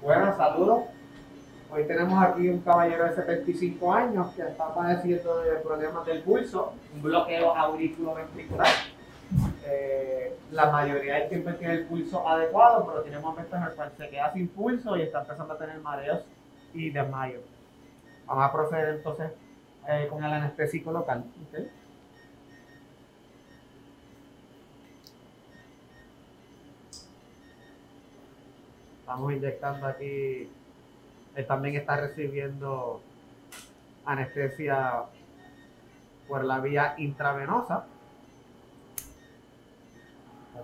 Bueno, 0.00 0.34
saludos. 0.34 0.84
Hoy 1.70 1.84
tenemos 1.84 2.22
aquí 2.24 2.48
un 2.48 2.60
caballero 2.60 3.04
de 3.04 3.14
75 3.16 3.92
años 3.92 4.32
que 4.34 4.42
está 4.42 4.74
padeciendo 4.74 5.40
de 5.40 5.56
problemas 5.56 6.06
del 6.06 6.22
pulso, 6.22 6.72
un 6.94 7.02
bloqueo 7.02 7.54
auriculoventricular 7.54 8.95
eh, 9.68 10.38
la 10.52 10.70
mayoría 10.70 11.14
del 11.14 11.28
tiempo 11.28 11.50
tiene 11.54 11.74
el 11.74 11.86
pulso 11.86 12.26
adecuado, 12.28 12.86
pero 12.86 13.02
tiene 13.02 13.18
momentos 13.18 13.52
en 13.52 13.64
los 13.64 13.74
cuales 13.74 13.94
se 13.96 14.08
queda 14.08 14.32
sin 14.32 14.48
pulso 14.48 14.96
y 14.96 15.02
está 15.02 15.22
empezando 15.22 15.54
a 15.54 15.58
tener 15.58 15.80
mareos 15.80 16.22
y 16.72 16.90
desmayos. 16.90 17.42
Vamos 18.26 18.44
a 18.44 18.52
proceder 18.52 18.94
entonces 18.96 19.32
eh, 19.88 20.06
con 20.08 20.22
el 20.22 20.32
anestésico 20.32 20.92
local. 20.92 21.24
Estamos 29.00 29.32
inyectando 29.32 29.86
aquí. 29.86 30.50
Él 31.34 31.46
también 31.46 31.76
está 31.76 31.96
recibiendo 31.96 33.00
anestesia 34.04 35.04
por 36.28 36.44
la 36.44 36.60
vía 36.60 36.94
intravenosa 36.98 37.86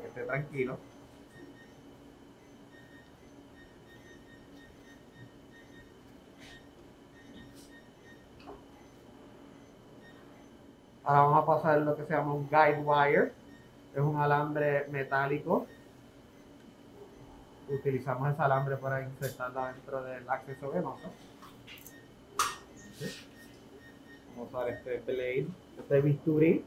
que 0.01 0.07
esté 0.09 0.23
tranquilo. 0.25 0.79
Ahora 11.05 11.21
vamos 11.23 11.43
a 11.43 11.47
pasar 11.47 11.81
lo 11.81 11.97
que 11.97 12.05
se 12.05 12.13
llama 12.13 12.35
un 12.35 12.49
guide 12.49 12.81
wire. 12.85 13.33
Es 13.95 14.01
un 14.01 14.17
alambre 14.17 14.87
metálico. 14.89 15.67
Utilizamos 17.69 18.33
ese 18.33 18.43
alambre 18.43 18.77
para 18.77 19.03
insertarla 19.03 19.73
dentro 19.73 20.03
del 20.05 20.29
acceso 20.29 20.71
venoso. 20.71 21.11
Vamos 24.37 24.55
a 24.55 24.59
usar 24.59 24.69
este 24.69 24.99
blade, 25.01 25.49
este 25.79 26.01
bisturí, 26.01 26.65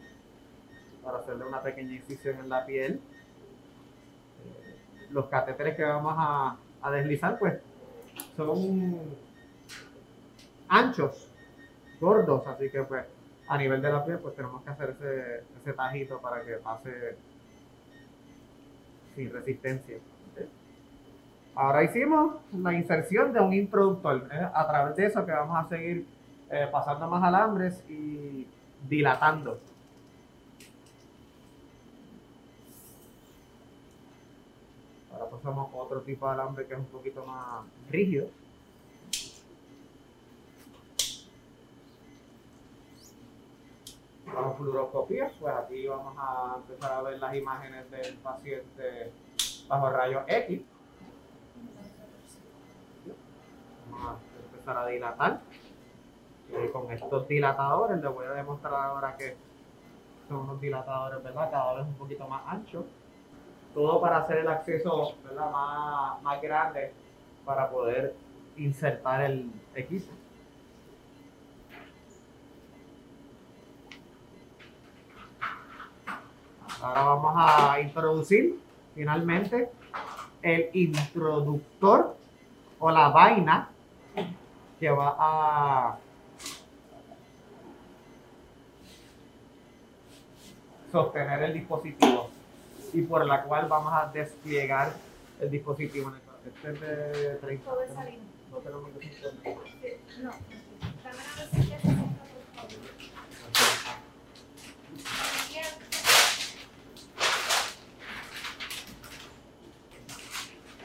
para 1.04 1.20
hacerle 1.20 1.46
una 1.46 1.62
pequeña 1.62 1.94
incisión 1.94 2.38
en 2.40 2.50
la 2.50 2.66
piel 2.66 3.00
los 5.12 5.28
catéteres 5.28 5.76
que 5.76 5.84
vamos 5.84 6.16
a, 6.18 6.58
deslizar, 6.92 7.40
pues 7.40 7.56
son 8.38 9.00
anchos, 10.70 11.28
gordos, 12.00 12.46
así 12.46 12.70
que 12.70 12.84
pues 12.84 13.06
a 13.48 13.58
nivel 13.58 13.82
de 13.82 13.92
la 13.92 14.06
piel 14.06 14.20
pues 14.20 14.36
tenemos 14.36 14.64
que 14.64 14.70
hacer 14.70 14.92
ese, 14.92 15.44
ese 15.60 15.74
tajito 15.74 16.20
para 16.20 16.44
que 16.44 16.54
pase 16.58 17.18
sin 19.16 19.32
resistencia. 19.32 19.98
Ahora 21.56 21.84
hicimos 21.84 22.36
la 22.54 22.74
inserción 22.74 23.32
de 23.32 23.40
un 23.40 23.54
introductor. 23.54 24.30
A 24.54 24.68
través 24.68 24.96
de 24.98 25.06
eso 25.06 25.26
que 25.26 25.32
vamos 25.32 25.58
a 25.58 25.70
seguir 25.70 26.06
eh, 26.52 26.68
pasando 26.72 27.08
más 27.10 27.24
alambres 27.24 27.82
y 27.90 28.46
dilatando. 28.88 29.60
Pasamos 35.46 35.70
otro 35.76 36.02
tipo 36.02 36.26
de 36.26 36.34
alambre 36.34 36.66
que 36.66 36.74
es 36.74 36.80
un 36.80 36.88
poquito 36.88 37.24
más 37.24 37.64
rígido. 37.92 38.30
La 44.26 44.50
fluoroscopía, 44.58 45.32
pues 45.40 45.54
aquí 45.54 45.86
vamos 45.86 46.16
a 46.18 46.56
empezar 46.58 46.94
a 46.94 47.02
ver 47.04 47.20
las 47.20 47.36
imágenes 47.36 47.92
del 47.92 48.16
paciente 48.16 49.12
bajo 49.68 49.90
rayos 49.92 50.24
X. 50.26 50.62
Vamos 53.92 54.08
a 54.08 54.46
empezar 54.52 54.78
a 54.80 54.88
dilatar. 54.88 55.42
Y 56.50 56.72
con 56.72 56.92
estos 56.92 57.28
dilatadores 57.28 58.02
les 58.02 58.12
voy 58.12 58.26
a 58.26 58.32
demostrar 58.32 58.74
ahora 58.74 59.16
que 59.16 59.38
son 60.28 60.38
unos 60.38 60.60
dilatadores, 60.60 61.22
¿verdad? 61.24 61.52
Cada 61.52 61.74
vez 61.76 61.86
un 61.86 61.94
poquito 61.94 62.28
más 62.28 62.42
anchos. 62.48 62.86
Todo 63.76 64.02
para 64.02 64.18
hacer 64.20 64.38
el 64.38 64.48
acceso. 64.48 65.14
Más, 65.36 66.22
más 66.24 66.42
grande 66.42 66.94
para 67.46 67.70
poder 67.70 68.16
insertar 68.58 69.22
el 69.22 69.52
equipo. 69.76 70.12
Ahora 76.82 77.04
vamos 77.04 77.34
a 77.36 77.80
introducir 77.82 78.60
finalmente 78.94 79.70
el 80.42 80.70
introductor 80.74 82.16
o 82.80 82.92
la 82.92 83.10
vaina 83.10 83.70
que 84.80 84.90
va 84.90 85.16
a 85.18 85.98
sostener 90.92 91.44
el 91.44 91.54
dispositivo 91.54 92.35
y 92.96 93.02
por 93.02 93.26
la 93.26 93.44
cual 93.44 93.68
vamos 93.68 93.94
a 93.94 94.10
despliegar 94.12 94.94
el 95.42 95.52
dispositivo. 95.52 96.14
Este 96.46 96.72
es 96.72 96.80
de 96.80 97.36
30. 97.42 97.72
No 98.52 98.58
tenemos 98.60 98.90
que 99.00 100.00
No. 100.22 100.32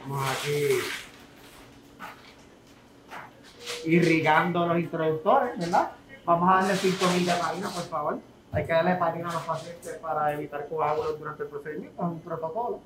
Vamos 0.01 0.29
aquí 0.31 0.79
irrigando 3.85 4.67
los 4.67 4.79
introductores, 4.79 5.57
¿verdad? 5.57 5.91
Vamos 6.25 6.49
a 6.49 6.55
darle 6.55 6.75
5000 6.75 7.25
de 7.25 7.35
marina, 7.41 7.69
por 7.69 7.83
favor. 7.83 8.30
Hay 8.53 8.65
que 8.65 8.73
darle 8.73 8.95
parina 8.95 9.29
a 9.29 9.33
los 9.33 9.43
pacientes 9.43 9.97
para 9.97 10.33
evitar 10.33 10.67
coágulos 10.67 11.17
durante 11.17 11.43
el 11.43 11.49
procedimiento, 11.49 12.01
es 12.01 12.07
un 12.07 12.19
protocolo. 12.19 12.79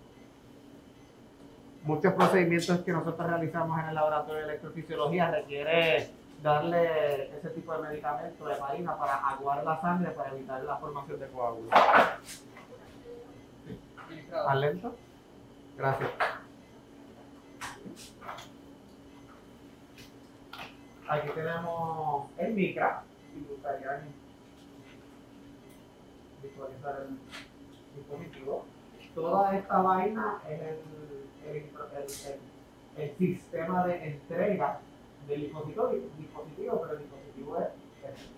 Muchos 1.83 2.13
procedimientos 2.13 2.79
que 2.79 2.91
nosotros 2.91 3.27
realizamos 3.27 3.79
en 3.79 3.89
el 3.89 3.95
laboratorio 3.95 4.41
de 4.41 4.49
electrofisiología 4.51 5.31
requiere 5.31 6.09
darle 6.43 7.35
ese 7.37 7.49
tipo 7.49 7.73
de 7.73 7.89
medicamento 7.89 8.45
de 8.45 8.55
parina 8.55 8.95
para 8.97 9.15
aguar 9.29 9.63
la 9.63 9.81
sangre 9.81 10.11
para 10.11 10.31
evitar 10.31 10.63
la 10.63 10.77
formación 10.77 11.19
de 11.19 11.27
coágulos. 11.27 11.71
¿Más 14.31 14.57
lento? 14.57 14.95
Gracias. 15.77 16.09
Aquí 21.07 21.29
tenemos 21.35 22.29
el 22.37 22.53
micra, 22.53 23.03
gustaría 23.47 24.01
visualizar 26.47 27.01
el 27.01 27.17
dispositivo. 27.95 28.65
Toda 29.13 29.57
esta 29.57 29.81
vaina 29.81 30.41
es 30.49 30.61
el, 31.47 31.55
el, 31.55 31.65
el, 32.97 33.17
sistema 33.17 33.87
de 33.87 34.07
entrega 34.07 34.79
del 35.27 35.41
dispositivo, 35.41 35.87
dispositivo 36.17 36.81
pero 36.81 36.93
el 36.93 36.99
dispositivo 36.99 37.57
es 37.57 37.67
este. 38.09 38.29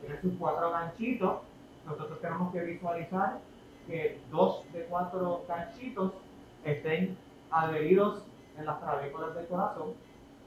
Tiene 0.00 0.20
sus 0.20 0.34
cuatro 0.38 0.70
ganchitos. 0.70 1.40
Nosotros 1.86 2.20
tenemos 2.20 2.52
que 2.52 2.60
visualizar 2.60 3.38
que 3.86 4.20
dos 4.30 4.64
de 4.72 4.84
cuatro 4.84 5.44
ganchitos 5.48 6.12
estén 6.64 7.16
adheridos 7.50 8.22
en 8.58 8.66
las 8.66 8.80
trabéculas 8.80 9.34
del 9.34 9.46
corazón 9.46 9.94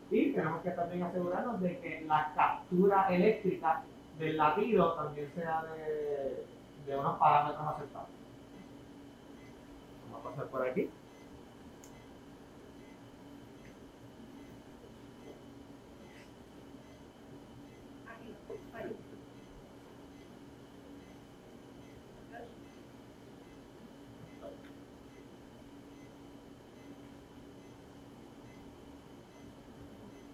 y 0.09 0.31
tenemos 0.31 0.61
que 0.61 0.71
también 0.71 1.03
asegurarnos 1.03 1.59
de 1.61 1.79
que 1.79 2.01
la 2.07 2.31
captura 2.35 3.07
eléctrica 3.09 3.83
del 4.17 4.37
latido 4.37 4.93
también 4.93 5.31
sea 5.35 5.63
de, 5.63 6.45
de 6.85 6.97
unos 6.97 7.19
parámetros 7.19 7.67
aceptables. 7.67 8.15
Vamos 10.11 10.25
a 10.25 10.29
pasar 10.29 10.47
por 10.47 10.67
aquí. 10.67 10.89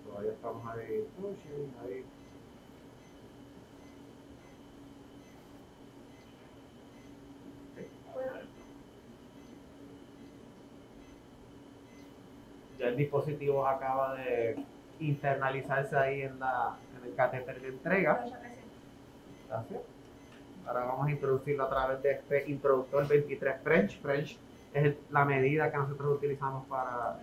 Todavía 0.06 0.32
estamos 0.32 0.68
ahí. 0.68 1.08
ahí. 1.84 2.06
El 12.84 12.96
dispositivo 12.96 13.66
acaba 13.68 14.16
de 14.16 14.58
internalizarse 15.00 15.96
ahí 15.98 16.22
en, 16.22 16.40
la, 16.40 16.76
en 16.98 17.10
el 17.10 17.16
catéter 17.16 17.62
de 17.62 17.68
entrega. 17.70 18.26
Gracias. 19.50 19.82
Ahora 20.66 20.86
vamos 20.86 21.08
a 21.08 21.12
introducirlo 21.12 21.66
a 21.66 21.70
través 21.70 22.02
de 22.04 22.12
este 22.12 22.50
introductor 22.50 23.08
23 23.08 23.62
French. 23.62 24.00
French 24.02 24.38
es 24.74 24.96
la 25.12 25.26
medida 25.26 25.72
que 25.72 25.78
nosotros 25.78 26.18
utilizamos 26.18 26.66
para 26.68 27.18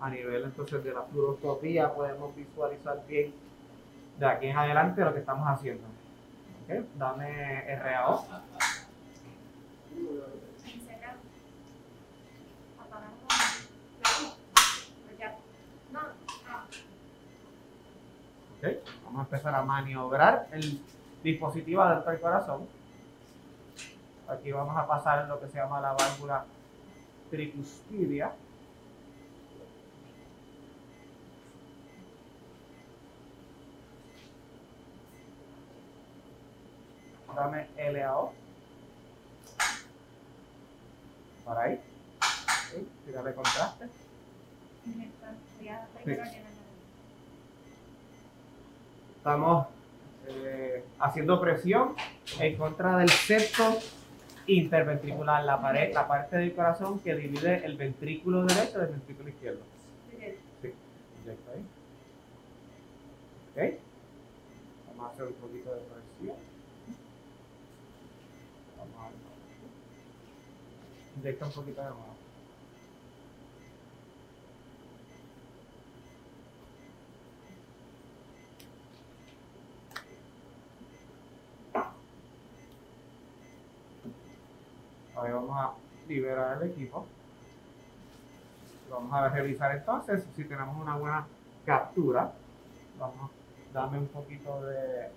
a 0.00 0.10
nivel 0.10 0.44
entonces 0.44 0.84
de 0.84 0.92
la 0.92 1.02
fluoroscopía 1.02 1.94
podemos 1.94 2.36
visualizar 2.36 3.02
bien 3.08 3.32
de 4.18 4.26
aquí 4.26 4.46
en 4.46 4.56
adelante 4.56 5.04
lo 5.04 5.12
que 5.12 5.20
estamos 5.20 5.46
haciendo. 5.48 5.84
Dame 6.96 7.76
RAO. 7.76 8.24
Okay. 18.58 18.82
Vamos 19.04 19.20
a 19.20 19.22
empezar 19.24 19.54
a 19.54 19.62
maniobrar 19.62 20.48
el 20.52 20.80
dispositivo 21.22 21.82
adentro 21.82 22.10
del 22.10 22.20
corazón. 22.20 22.66
Aquí 24.28 24.52
vamos 24.52 24.76
a 24.76 24.86
pasar 24.86 25.28
lo 25.28 25.38
que 25.38 25.48
se 25.48 25.58
llama 25.58 25.80
la 25.80 25.92
válvula 25.92 26.44
tricuspidia. 27.30 28.32
Dame 37.34 37.68
LAO. 37.76 38.32
Por 41.44 41.58
ahí. 41.58 41.80
¿Sí? 42.70 42.88
Tírale 43.06 43.34
contraste. 43.34 43.88
Sí. 44.84 46.16
Estamos 49.16 49.66
eh, 50.26 50.84
haciendo 50.98 51.40
presión 51.40 51.94
en 52.40 52.56
contra 52.56 52.98
del 52.98 53.10
septo 53.10 53.78
interventricular, 54.46 55.44
la 55.44 55.60
pared, 55.60 55.92
la 55.94 56.06
parte 56.06 56.36
del 56.36 56.54
corazón 56.54 56.98
que 57.00 57.14
divide 57.14 57.64
el 57.64 57.76
ventrículo 57.76 58.44
derecho 58.44 58.78
del 58.78 58.90
ventrículo 58.90 59.28
izquierdo. 59.30 59.60
Sí, 60.10 60.74
ahí. 61.16 61.64
Ok. 63.50 63.80
Vamos 64.88 65.10
a 65.10 65.14
hacer 65.14 65.26
un 65.26 65.34
poquito 65.34 65.70
de 65.70 65.80
presión. 65.80 66.03
Inyecta 71.16 71.46
un 71.46 71.52
poquito 71.52 71.80
de 71.80 71.88
nuevo. 71.88 72.14
Ahí 85.16 85.32
vamos 85.32 85.56
a 85.56 85.74
liberar 86.08 86.62
el 86.62 86.70
equipo. 86.70 87.06
Vamos 88.90 89.12
a 89.12 89.28
revisar 89.28 89.76
entonces 89.76 90.24
si 90.36 90.44
tenemos 90.44 90.76
una 90.76 90.96
buena 90.96 91.26
captura. 91.64 92.32
Vamos, 92.98 93.30
dame 93.72 93.98
un 93.98 94.08
poquito 94.08 94.64
de 94.66 95.08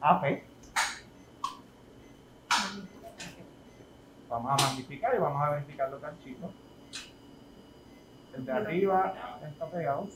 AP. 0.00 0.55
Vamos 4.28 4.50
a 4.50 4.66
magnificar 4.66 5.14
y 5.14 5.18
vamos 5.18 5.42
a 5.42 5.50
verificar 5.50 5.90
los 5.90 6.00
ganchitos. 6.00 6.50
El 8.34 8.44
de 8.44 8.52
arriba 8.52 9.14
está 9.46 9.66
pegado. 9.66 10.08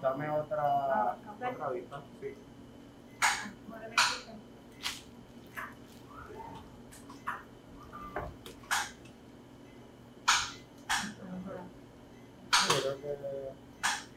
Dame 0.00 0.30
otra, 0.30 1.16
otra 1.40 1.70
vista. 1.70 2.02
Sí 2.20 2.36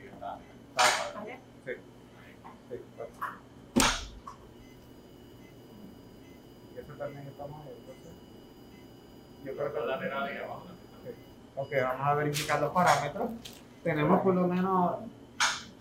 está, 0.06 0.38
está, 0.69 1.24
sí, 1.26 1.71
sí, 2.69 2.76
está. 2.76 3.04
Y 6.74 6.80
eso 6.80 6.93
también 7.12 7.28
estamos 7.28 7.62
ahí, 7.62 7.74
entonces. 7.78 8.13
Yo 9.43 9.56
creo 9.56 9.74
que 9.74 9.80
Sí. 11.04 11.10
Ok, 11.56 11.69
vamos 11.84 12.08
a 12.08 12.13
verificar 12.15 12.62
los 12.62 12.71
parámetros. 12.71 13.30
Tenemos 13.84 14.21
por 14.21 14.36
lo 14.36 14.47
menos 14.47 14.95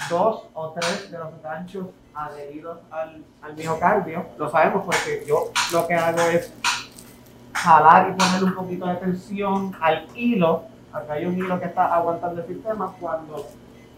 dos 0.08 0.46
o 0.54 0.70
tres 0.70 1.10
de 1.10 1.18
los 1.18 1.42
ganchos 1.42 1.86
adheridos 2.14 2.78
al, 2.90 3.22
al 3.42 3.54
miocardio. 3.54 4.26
Lo 4.38 4.50
sabemos 4.50 4.84
porque 4.84 5.24
yo 5.26 5.52
lo 5.72 5.86
que 5.86 5.94
hago 5.94 6.20
es 6.22 6.52
jalar 7.52 8.10
y 8.10 8.12
ponerle 8.14 8.44
un 8.46 8.54
poquito 8.54 8.86
de 8.86 8.94
tensión 8.96 9.76
al 9.80 10.06
hilo. 10.16 10.64
Acá 10.92 11.12
hay 11.12 11.26
un 11.26 11.36
hilo 11.38 11.60
que 11.60 11.66
está 11.66 11.94
aguantando 11.94 12.40
el 12.40 12.48
sistema. 12.48 12.92
Cuando 12.98 13.46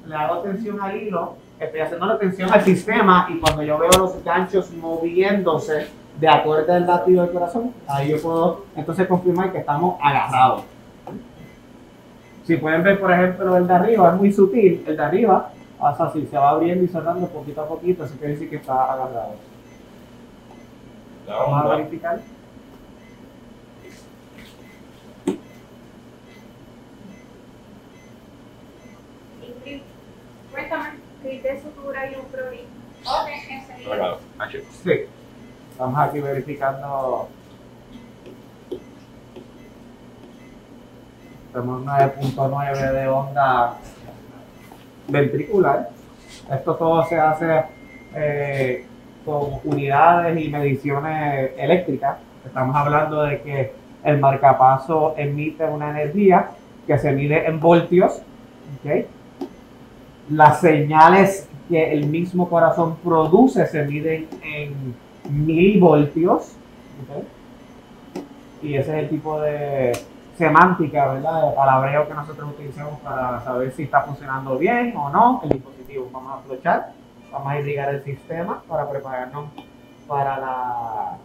le 0.04 0.14
hago 0.14 0.40
tensión 0.40 0.80
al 0.80 0.96
hilo, 0.96 1.36
estoy 1.58 1.80
haciendo 1.80 2.06
la 2.06 2.18
tensión 2.18 2.52
al 2.52 2.62
sistema 2.64 3.28
y 3.30 3.38
cuando 3.38 3.62
yo 3.62 3.78
veo 3.78 3.90
los 3.92 4.22
ganchos 4.22 4.70
moviéndose 4.72 6.01
de 6.18 6.28
acuerdo 6.28 6.72
al 6.72 6.86
latido 6.86 7.22
del 7.22 7.32
corazón, 7.32 7.72
ahí 7.88 8.10
yo 8.10 8.20
puedo 8.20 8.64
entonces 8.76 9.06
confirmar 9.06 9.52
que 9.52 9.58
estamos 9.58 9.96
agarrados. 10.00 10.64
Si 12.44 12.56
pueden 12.56 12.82
ver, 12.82 13.00
por 13.00 13.12
ejemplo, 13.12 13.56
el 13.56 13.66
de 13.66 13.74
arriba 13.74 14.10
es 14.10 14.14
muy 14.16 14.32
sutil, 14.32 14.84
el 14.86 14.96
de 14.96 15.02
arriba 15.02 15.50
pasa 15.78 16.04
así, 16.04 16.26
se 16.26 16.36
va 16.36 16.50
abriendo 16.50 16.84
y 16.84 16.88
cerrando 16.88 17.26
poquito 17.28 17.62
a 17.62 17.68
poquito, 17.68 18.04
así 18.04 18.14
quiere 18.16 18.34
decir 18.34 18.50
que 18.50 18.56
está 18.56 18.92
agarrado. 18.92 19.34
Vamos 21.26 21.64
a 21.64 21.76
verificar. 21.76 22.20
Cuéntame, 30.50 30.90
de 31.22 31.62
sutura 31.62 32.10
y 32.10 32.14
un 32.16 32.24
prori. 32.26 32.60
O 33.04 33.24
de 33.24 33.34
enseguida. 33.54 34.18
Sí. 34.84 35.06
Estamos 35.82 35.98
aquí 35.98 36.20
verificando. 36.20 37.28
Tenemos 41.52 41.82
9.9 41.84 42.92
de 42.92 43.08
onda 43.08 43.74
ventricular. 45.08 45.90
Esto 46.52 46.76
todo 46.76 47.04
se 47.06 47.18
hace 47.18 47.64
eh, 48.14 48.86
con 49.24 49.58
unidades 49.64 50.40
y 50.40 50.48
mediciones 50.50 51.50
eléctricas. 51.58 52.18
Estamos 52.46 52.76
hablando 52.76 53.24
de 53.24 53.42
que 53.42 53.72
el 54.04 54.20
marcapaso 54.20 55.14
emite 55.16 55.64
una 55.64 55.90
energía 55.90 56.50
que 56.86 56.96
se 56.96 57.10
mide 57.10 57.44
en 57.44 57.58
voltios. 57.58 58.22
¿ok? 58.84 59.04
Las 60.30 60.60
señales 60.60 61.48
que 61.68 61.92
el 61.92 62.06
mismo 62.06 62.48
corazón 62.48 62.98
produce 63.02 63.66
se 63.66 63.82
miden 63.82 64.28
en 64.44 64.94
milivoltios. 65.32 66.52
¿ok? 67.02 67.24
Y 68.62 68.76
ese 68.76 68.92
es 68.92 69.04
el 69.04 69.08
tipo 69.08 69.40
de 69.40 69.92
semántica, 70.38 71.12
¿verdad? 71.14 71.50
De 71.50 71.56
palabreo 71.56 72.06
que 72.06 72.14
nosotros 72.14 72.50
utilizamos 72.50 73.00
para 73.00 73.42
saber 73.42 73.72
si 73.72 73.84
está 73.84 74.02
funcionando 74.02 74.56
bien 74.56 74.94
o 74.96 75.10
no 75.10 75.40
el 75.44 75.50
dispositivo. 75.50 76.08
Vamos 76.12 76.32
a 76.32 76.34
aprovechar, 76.36 76.92
vamos 77.30 77.52
a 77.52 77.58
irrigar 77.58 77.94
el 77.94 78.04
sistema 78.04 78.62
para 78.68 78.88
prepararnos 78.88 79.50
para 80.06 80.38
la 80.38 81.18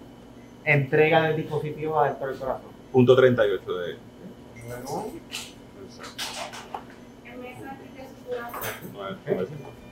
entrega 0.66 1.24
del 1.24 1.38
dispositivo 1.38 2.00
adentro 2.00 2.28
del 2.28 2.40
corazón. 2.40 2.72
Punto 2.92 3.16
38 3.16 3.74
de 3.78 3.98
Bueno, 8.94 9.18
de 9.26 9.46
sutura. 9.46 9.87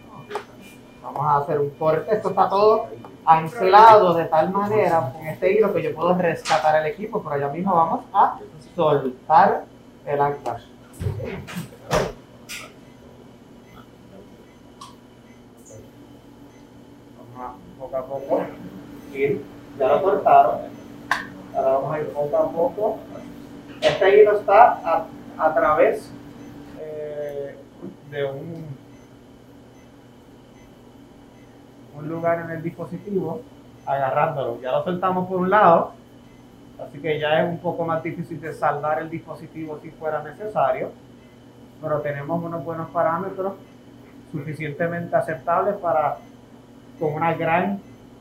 Vamos 1.05 1.23
a 1.23 1.37
hacer 1.37 1.59
un 1.59 1.69
corte. 1.69 2.15
Esto 2.15 2.29
está 2.29 2.49
todo 2.49 2.87
anclado 3.27 4.15
de 4.15 4.25
tal 4.25 4.49
manera 4.49 5.11
con 5.13 5.27
este 5.27 5.53
hilo 5.53 5.71
que 5.71 5.83
yo 5.83 5.93
puedo 5.93 6.15
rescatar 6.17 6.81
el 6.81 6.91
equipo, 6.91 7.21
pero 7.21 7.39
ya 7.39 7.47
mismo 7.49 7.75
vamos 7.75 8.05
a 8.11 8.39
soltar 8.75 9.65
el 10.03 10.19
ancla. 10.19 10.57
Vamos 17.35 17.53
a 17.53 17.79
poco 17.79 17.97
a 17.97 18.05
poco 18.05 18.41
ir, 19.13 19.45
ya 19.77 19.87
lo 19.87 20.01
cortaron. 20.01 20.57
Ahora 21.55 21.69
vamos 21.69 21.93
a 21.93 21.99
ir 21.99 22.09
poco 22.13 22.35
a 22.35 22.49
poco. 22.51 22.97
Este 23.79 24.21
hilo 24.21 24.39
está 24.39 24.71
a, 24.83 25.05
a 25.37 25.53
través 25.53 26.11
eh, 26.79 27.55
de 28.09 28.25
un 28.25 28.74
un 31.97 32.09
lugar 32.09 32.41
en 32.41 32.51
el 32.51 32.63
dispositivo 32.63 33.41
agarrándolo. 33.85 34.59
Ya 34.61 34.71
lo 34.71 34.83
soltamos 34.83 35.27
por 35.27 35.37
un 35.37 35.49
lado, 35.49 35.93
así 36.79 36.99
que 36.99 37.19
ya 37.19 37.41
es 37.41 37.49
un 37.49 37.59
poco 37.59 37.85
más 37.85 38.03
difícil 38.03 38.39
de 38.41 38.53
saldar 38.53 38.99
el 38.99 39.09
dispositivo 39.09 39.79
si 39.81 39.91
fuera 39.91 40.23
necesario, 40.23 40.91
pero 41.81 41.99
tenemos 42.01 42.43
unos 42.43 42.63
buenos 42.63 42.89
parámetros 42.89 43.53
suficientemente 44.31 45.15
aceptables 45.15 45.75
para, 45.75 46.17
con 46.99 47.13
una 47.13 47.33
gran 47.33 47.79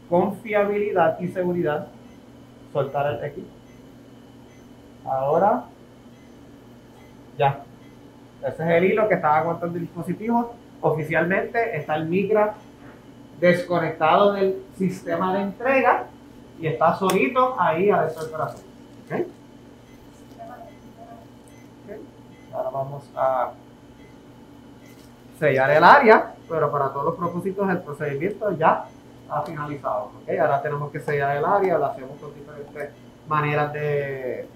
confiabilidad 0.08 1.18
y 1.20 1.28
seguridad, 1.28 1.88
soltar 2.72 3.14
el 3.14 3.24
equipo. 3.24 3.48
Ahora, 5.04 5.64
ya. 7.38 7.60
Ese 8.46 8.62
es 8.62 8.70
el 8.70 8.84
hilo 8.84 9.08
que 9.08 9.14
está 9.14 9.38
aguantando 9.38 9.76
el 9.76 9.82
dispositivo. 9.82 10.54
Oficialmente 10.82 11.76
está 11.76 11.96
el 11.96 12.06
Migra 12.06 12.54
desconectado 13.44 14.32
del 14.32 14.64
sistema 14.78 15.34
de 15.34 15.42
entrega 15.42 16.06
y 16.58 16.66
está 16.66 16.96
solito 16.96 17.60
ahí 17.60 17.90
adentro 17.90 18.22
del 18.22 18.32
corazón. 18.32 18.60
¿ok? 19.04 19.26
Ok. 21.84 22.54
Ahora 22.54 22.70
vamos 22.70 23.04
a 23.14 23.52
sellar 25.38 25.70
el 25.72 25.84
área, 25.84 26.34
pero 26.48 26.72
para 26.72 26.88
todos 26.88 27.04
los 27.04 27.16
propósitos 27.16 27.68
el 27.68 27.82
procedimiento 27.82 28.50
ya 28.52 28.86
ha 29.28 29.42
finalizado. 29.42 30.12
¿ok? 30.22 30.38
Ahora 30.40 30.62
tenemos 30.62 30.90
que 30.90 31.00
sellar 31.00 31.36
el 31.36 31.44
área, 31.44 31.76
lo 31.76 31.84
hacemos 31.84 32.18
con 32.18 32.34
diferentes 32.34 32.90
maneras 33.28 33.74
de, 33.74 34.48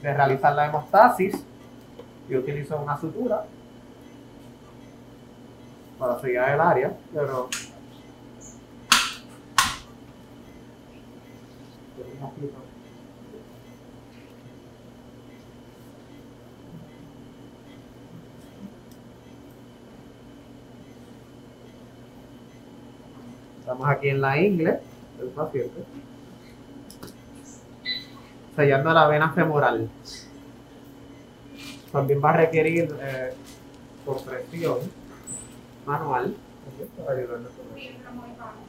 de 0.00 0.14
realizar 0.14 0.54
la 0.54 0.66
hemostasis. 0.66 1.44
Yo 2.30 2.38
utilizo 2.38 2.78
una 2.78 2.96
sutura 2.98 3.44
para 5.98 6.18
sellar 6.20 6.54
el 6.54 6.60
área, 6.60 6.92
pero 7.12 7.50
Estamos 23.60 23.88
aquí 23.88 24.08
en 24.08 24.20
la 24.20 24.36
ingle 24.36 24.80
del 25.18 25.28
paciente, 25.28 25.84
sellando 28.56 28.92
la 28.92 29.06
vena 29.06 29.30
femoral. 29.32 29.88
También 31.92 32.20
va 32.24 32.30
a 32.30 32.36
requerir 32.38 32.96
eh, 33.00 33.34
compresión 34.04 34.78
manual 35.86 36.34
para 36.96 37.18
ayudarnos. 37.18 37.52
Filtro 37.76 38.12
muy 38.12 38.30
bajo. 38.36 38.68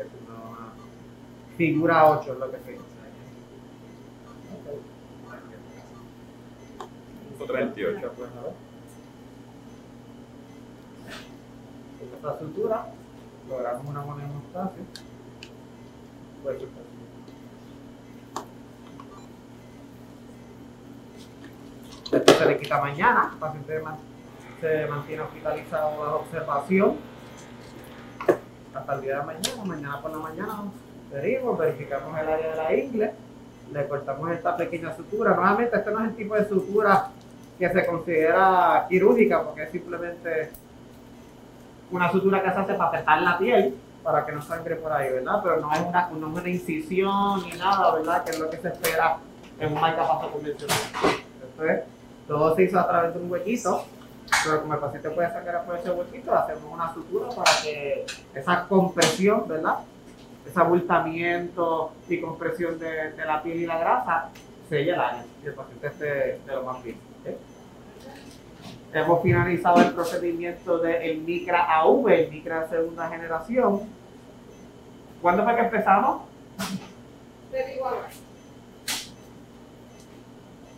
es 0.00 0.06
una 0.26 0.72
figura 1.72 2.10
8 2.10 2.32
es 2.32 2.38
lo 2.38 2.50
que 2.50 2.56
dice. 2.58 2.84
38. 7.46 8.12
Pues, 8.16 8.30
a 8.30 8.42
ver. 8.42 8.52
Con 11.98 12.14
esta 12.14 12.32
estructura 12.32 12.86
logramos 13.48 13.86
una 13.86 14.00
buena 14.00 14.24
hemostasia. 14.24 14.82
Pues, 16.42 16.56
esto 22.12 22.32
se 22.34 22.46
le 22.46 22.58
quita 22.58 22.80
mañana, 22.80 23.30
el 23.32 23.38
paciente 23.38 23.82
se 24.60 24.86
mantiene 24.86 25.22
hospitalizado 25.22 25.98
bajo 25.98 26.16
observación 26.16 26.96
hasta 28.74 28.94
el 28.94 29.00
día 29.00 29.20
de 29.20 29.26
mañana. 29.26 29.64
Mañana 29.64 30.02
por 30.02 30.10
la 30.10 30.18
mañana 30.18 30.62
verificamos 31.20 32.18
el 32.18 32.28
área 32.28 32.50
de 32.50 32.56
la 32.56 32.74
ingle, 32.74 33.12
le 33.72 33.88
cortamos 33.88 34.30
esta 34.30 34.56
pequeña 34.56 34.94
sutura. 34.94 35.34
Nuevamente, 35.34 35.76
este 35.76 35.90
no 35.90 36.00
es 36.00 36.10
el 36.10 36.16
tipo 36.16 36.34
de 36.34 36.48
sutura 36.48 37.08
que 37.58 37.68
se 37.68 37.86
considera 37.86 38.86
quirúrgica 38.88 39.42
porque 39.42 39.62
es 39.62 39.70
simplemente 39.70 40.50
una 41.90 42.10
sutura 42.10 42.42
que 42.42 42.50
se 42.50 42.58
hace 42.58 42.74
para 42.74 42.88
apretar 42.88 43.22
la 43.22 43.38
piel 43.38 43.74
para 44.02 44.26
que 44.26 44.32
no 44.32 44.42
sangre 44.42 44.76
por 44.76 44.92
ahí, 44.92 45.10
¿verdad? 45.10 45.40
Pero 45.42 45.60
no 45.60 45.72
es 45.72 45.80
una, 45.80 46.10
no 46.10 46.26
es 46.28 46.42
una 46.42 46.48
incisión 46.48 47.42
ni 47.42 47.56
nada, 47.58 47.94
¿verdad? 47.94 48.22
Que 48.22 48.32
es 48.32 48.38
lo 48.38 48.50
que 48.50 48.58
se 48.58 48.68
espera 48.68 49.16
en 49.58 49.72
un 49.72 49.80
marcapaso 49.80 50.30
convencional. 50.30 50.76
Esto 51.42 51.64
es, 51.64 51.80
todo 52.28 52.54
se 52.54 52.64
hizo 52.64 52.78
a 52.78 52.86
través 52.86 53.14
de 53.14 53.20
un 53.20 53.30
huequito, 53.30 53.84
pero 54.44 54.60
como 54.60 54.74
el 54.74 54.80
paciente 54.80 55.08
puede 55.10 55.28
sacar 55.30 55.64
por 55.64 55.78
ese 55.78 55.90
huequito, 55.90 56.34
hacemos 56.34 56.64
una 56.70 56.92
sutura 56.92 57.28
para 57.30 57.50
que 57.62 58.04
esa 58.34 58.66
compresión, 58.68 59.48
¿verdad? 59.48 59.78
Ese 60.46 60.60
abultamiento 60.60 61.92
y 62.08 62.20
compresión 62.20 62.78
de, 62.78 63.12
de 63.12 63.24
la 63.24 63.42
piel 63.42 63.62
y 63.62 63.66
la 63.66 63.78
grasa 63.78 64.28
selle 64.68 64.92
el 64.92 65.00
área 65.00 65.24
y 65.42 65.46
el 65.46 65.54
paciente 65.54 65.86
esté 65.86 66.04
de 66.04 66.54
lo 66.54 66.62
más 66.62 66.82
bien. 66.82 66.98
Hemos 68.92 69.22
finalizado 69.22 69.80
el 69.80 69.92
procedimiento 69.92 70.78
del 70.78 71.18
Micra 71.18 71.80
AV, 71.80 72.08
el 72.08 72.30
Micra 72.30 72.60
de 72.60 72.68
segunda 72.68 73.08
generación. 73.08 73.82
¿Cuándo 75.20 75.42
fue 75.42 75.56
que 75.56 75.60
empezamos? 75.62 76.22
Te 77.50 77.66
digo 77.72 77.86
ahora. 77.86 78.08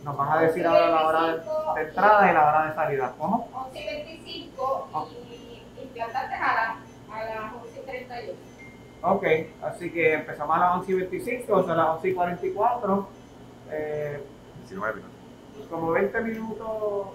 Nos 0.03 0.17
vas 0.17 0.31
a 0.31 0.41
decir 0.41 0.65
ahora 0.65 0.89
la 0.89 1.07
hora 1.07 1.21
de, 1.27 1.33
de 1.81 1.89
entrada 1.89 2.31
y 2.31 2.33
la 2.33 2.47
hora 2.47 2.69
de 2.69 2.75
salida. 2.75 3.13
¿Cómo? 3.19 3.49
11 3.53 3.79
y 3.79 3.85
25 3.85 4.89
y 5.21 5.83
implantarte 5.83 6.35
a, 6.35 6.39
la, 6.39 7.15
a 7.15 7.23
las 7.25 7.53
11 7.53 7.79
y 7.79 7.85
31. 7.85 8.39
Ok, 9.09 9.23
así 9.63 9.89
que 9.89 10.15
empezamos 10.15 10.53
a 10.57 10.59
las 10.59 10.75
11 10.79 10.91
y 10.91 10.95
25, 10.95 11.53
o 11.53 11.63
sea, 11.63 11.73
a 11.73 11.77
las 11.77 11.87
11 11.95 12.09
y 12.09 12.13
44. 12.13 13.07
Eh, 13.71 14.23
19 14.59 14.95
minutos. 14.95 15.67
como 15.69 15.91
20 15.91 16.21
minutos. 16.21 17.07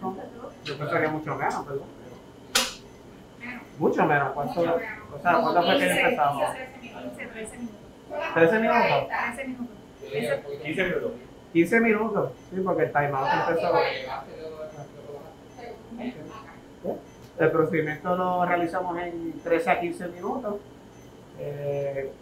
no, 0.00 0.16
Yo 0.64 0.78
pensaría 0.78 1.08
mucho 1.08 1.34
menos, 1.34 1.66
perdón. 1.66 1.82
Menos. 3.40 3.62
Mucho 3.78 4.06
menos. 4.06 4.32
¿Cuánto, 4.34 4.54
Mucho 4.60 4.76
menos. 4.76 4.98
o 5.12 5.20
sea, 5.20 5.32
¿cuánto 5.40 5.62
fue 5.62 5.78
que 5.78 5.86
15, 5.86 6.00
empezamos? 6.00 6.44
15, 6.80 7.26
13 7.26 7.58
minutos. 7.58 7.78
13 8.34 8.58
minutos. 8.60 9.08
13 9.10 9.46
minutos. 9.46 9.68
15 10.62 10.84
minutos. 10.84 11.12
15 11.52 11.80
minutos, 11.80 12.32
sí, 12.50 12.60
porque 12.64 12.82
el 12.84 12.92
timeout 12.92 13.28
empezó. 13.48 13.72
El 17.36 17.50
procedimiento 17.50 18.16
lo 18.16 18.44
realizamos 18.44 18.96
en 18.98 19.40
13 19.42 19.70
a 19.70 19.80
15 19.80 20.08
minutos. 20.08 20.54
Eh, 21.38 22.12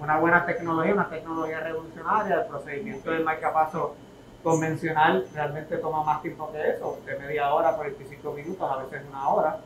una 0.00 0.18
buena 0.18 0.46
tecnología, 0.46 0.94
una 0.94 1.08
tecnología 1.08 1.60
revolucionaria. 1.60 2.42
El 2.42 2.46
procedimiento 2.46 3.10
del 3.10 3.24
marcapaso 3.24 3.96
convencional 4.42 5.26
realmente 5.34 5.76
toma 5.78 6.02
más 6.04 6.22
tiempo 6.22 6.50
que 6.52 6.70
eso, 6.70 6.98
de 7.04 7.18
media 7.18 7.52
hora, 7.52 7.72
45 7.72 8.32
minutos, 8.32 8.70
a 8.70 8.82
veces 8.84 9.02
una 9.08 9.28
hora. 9.28 9.58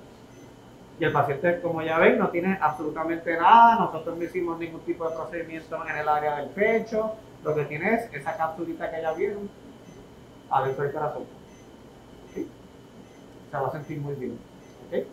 Y 0.99 1.05
el 1.05 1.13
paciente, 1.13 1.61
como 1.61 1.83
ya 1.83 1.99
ven, 1.99 2.19
no 2.19 2.29
tiene 2.31 2.59
absolutamente 2.61 3.37
nada. 3.37 3.77
Nosotros 3.77 4.17
no 4.17 4.25
hicimos 4.25 4.59
ningún 4.59 4.81
tipo 4.81 5.09
de 5.09 5.15
procedimiento 5.15 5.87
en 5.87 5.97
el 5.97 6.09
área 6.09 6.37
del 6.37 6.51
pecho. 6.51 7.15
Lo 7.45 7.55
que 7.55 7.65
tiene 7.65 7.95
es 7.95 8.15
esa 8.15 8.37
capsulita 8.37 8.91
que 8.91 9.03
ya 9.03 9.13
vieron 9.13 9.51
adentro 10.51 10.85
del 10.85 10.93
corazón. 10.93 11.25
¿Sí? 12.35 12.49
Se 13.51 13.57
va 13.57 13.69
a 13.69 13.73
sentir 13.73 13.99
muy 13.99 14.15
bien. 14.15 14.39
¿ok? 14.89 15.07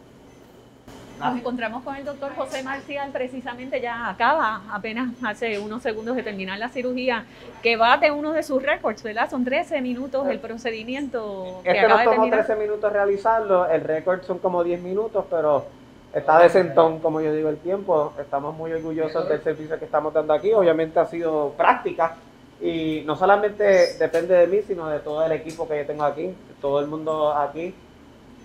Nos 1.20 1.38
encontramos 1.38 1.84
con 1.84 1.96
el 1.98 2.06
doctor 2.06 2.34
José 2.34 2.64
Marcial, 2.64 3.10
precisamente 3.12 3.82
ya 3.82 4.10
acaba, 4.10 4.62
apenas 4.72 5.10
hace 5.24 5.60
unos 5.60 5.84
segundos 5.84 6.16
de 6.16 6.24
terminar 6.24 6.58
la 6.58 6.70
cirugía, 6.70 7.26
que 7.62 7.76
bate 7.76 8.10
uno 8.10 8.32
de 8.32 8.42
sus 8.42 8.64
récords, 8.64 9.04
¿verdad? 9.04 9.30
Son 9.30 9.44
13 9.44 9.82
minutos 9.82 10.28
el 10.30 10.40
procedimiento 10.40 11.60
que 11.64 11.72
Este 11.72 11.80
acaba 11.82 11.90
nos 11.90 12.00
de 12.00 12.06
tomó 12.06 12.16
terminar. 12.24 12.46
13 12.46 12.62
minutos 12.62 12.94
realizarlo, 12.94 13.70
el 13.70 13.82
récord 13.82 14.22
son 14.24 14.40
como 14.40 14.64
10 14.64 14.82
minutos, 14.82 15.26
pero 15.30 15.66
está 16.14 16.40
de 16.40 16.50
sentón, 16.50 17.00
como 17.00 17.20
yo 17.20 17.34
digo, 17.34 17.50
el 17.50 17.58
tiempo. 17.58 18.14
Estamos 18.20 18.56
muy 18.56 18.72
orgullosos 18.72 19.28
del 19.28 19.44
servicio 19.44 19.78
que 19.78 19.86
estamos 19.86 20.14
dando 20.14 20.34
aquí. 20.34 20.54
Obviamente 20.54 21.00
ha 21.00 21.06
sido 21.06 21.54
práctica 21.58 22.16
y 22.62 23.04
no 23.06 23.18
solamente 23.18 23.98
depende 23.98 24.36
de 24.36 24.48
mí, 24.48 24.62
sino 24.66 24.88
de 24.88 25.00
todo 25.00 25.26
el 25.26 25.34
equipo 25.34 25.68
que 25.68 25.80
yo 25.80 25.86
tengo 25.86 26.06
aquí. 26.06 26.34
Todo 26.62 26.80
el 26.80 26.88
mundo 26.88 27.34
aquí 27.34 27.76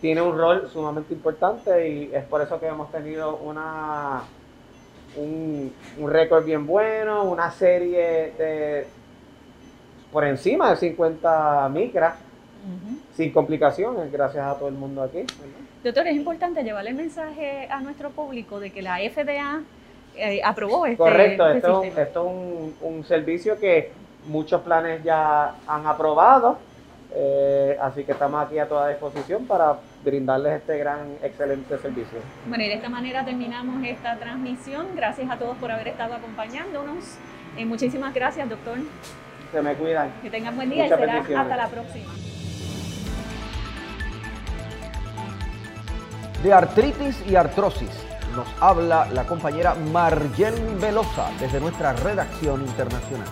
tiene 0.05 0.21
un 0.21 0.37
rol 0.37 0.69
sumamente 0.71 1.15
importante 1.15 1.89
y 1.89 2.11
es 2.13 2.25
por 2.25 2.43
eso 2.43 2.61
que 2.61 2.67
hemos 2.67 2.93
tenido 2.93 3.37
una 3.37 4.21
un, 5.17 5.73
un 5.99 6.11
récord 6.11 6.45
bien 6.45 6.67
bueno, 6.67 7.25
una 7.25 7.51
serie 7.51 8.35
de 8.37 8.87
por 10.13 10.27
encima 10.27 10.69
de 10.73 10.77
50 10.77 11.71
micras 11.71 12.17
sin 13.17 13.33
complicaciones, 13.33 14.13
gracias 14.13 14.45
a 14.45 14.55
todo 14.59 14.69
el 14.69 14.75
mundo 14.75 15.03
aquí. 15.03 15.21
Doctor, 15.83 16.07
es 16.07 16.17
importante 16.17 16.63
llevarle 16.63 16.91
el 16.91 16.97
mensaje 16.97 17.67
a 17.71 17.81
nuestro 17.81 18.11
público 18.11 18.61
de 18.61 18.73
que 18.73 18.83
la 18.83 18.99
FDA 18.99 19.63
eh, 20.17 20.43
aprobó 20.45 20.85
este, 20.85 20.99
Correcto, 20.99 21.47
este 21.47 21.59
esto, 21.61 21.69
es 21.71 21.77
un- 21.79 21.83
sistema. 21.85 22.03
esto 22.03 22.21
es 22.21 22.27
un, 22.83 22.95
un 22.97 23.05
servicio 23.05 23.59
que 23.59 23.91
muchos 24.29 24.61
planes 24.61 25.03
ya 25.03 25.55
han 25.67 25.87
aprobado, 25.87 26.59
eh, 27.13 27.77
así 27.81 28.05
que 28.05 28.13
estamos 28.13 28.45
aquí 28.45 28.59
a 28.59 28.69
toda 28.69 28.89
disposición 28.89 29.47
para 29.47 29.77
brindarles 30.05 30.61
este 30.61 30.79
gran, 30.79 31.17
excelente 31.23 31.79
servicio. 31.79 32.19
Bueno, 32.49 32.65
y 32.65 32.69
de 32.69 32.75
esta 32.75 32.89
manera 32.89 33.25
terminamos 33.25 33.85
esta 33.85 34.17
transmisión. 34.17 34.87
Gracias 34.97 35.31
a 35.31 35.37
todos 35.37 35.57
por 35.59 35.71
haber 35.71 35.89
estado 35.89 36.15
acompañándonos. 36.15 37.17
Eh, 37.57 37.65
muchísimas 37.65 38.13
gracias, 38.15 38.49
doctor. 38.49 38.79
Se 39.53 39.63
me 39.63 39.75
cuidan. 39.75 40.13
Que 40.23 40.31
tengan 40.31 40.57
buen 40.57 40.71
día 40.71 40.85
Muchas 40.85 40.99
y 40.99 41.03
será 41.03 41.41
hasta 41.41 41.57
la 41.57 41.69
próxima. 41.69 42.13
De 46.43 46.53
artritis 46.53 47.25
y 47.27 47.37
artrosis 47.37 48.05
nos 48.35 48.49
habla 48.61 49.07
la 49.13 49.25
compañera 49.25 49.75
Margel 49.75 50.55
Velosa 50.81 51.31
desde 51.39 51.61
nuestra 51.61 51.93
redacción 51.93 52.63
internacional. 52.63 53.29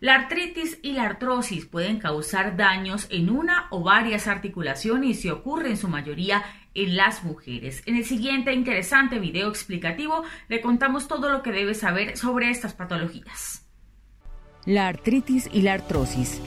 La 0.00 0.16
artritis 0.16 0.80
y 0.82 0.90
la 0.92 1.04
artrosis 1.04 1.66
pueden 1.66 2.00
causar 2.00 2.56
daños 2.56 3.06
en 3.10 3.30
una 3.30 3.68
o 3.70 3.84
varias 3.84 4.26
articulaciones 4.26 5.24
y 5.24 5.30
ocurre 5.30 5.70
en 5.70 5.76
su 5.76 5.86
mayoría 5.86 6.42
en 6.74 6.96
las 6.96 7.24
mujeres. 7.24 7.82
En 7.86 7.96
el 7.96 8.04
siguiente 8.04 8.52
interesante 8.52 9.18
video 9.18 9.48
explicativo 9.48 10.22
le 10.48 10.60
contamos 10.60 11.08
todo 11.08 11.30
lo 11.30 11.42
que 11.42 11.52
debe 11.52 11.74
saber 11.74 12.16
sobre 12.16 12.50
estas 12.50 12.74
patologías. 12.74 13.66
La 14.66 14.88
artritis 14.88 15.48
y 15.52 15.62
la 15.62 15.74
artrosis. 15.74 16.40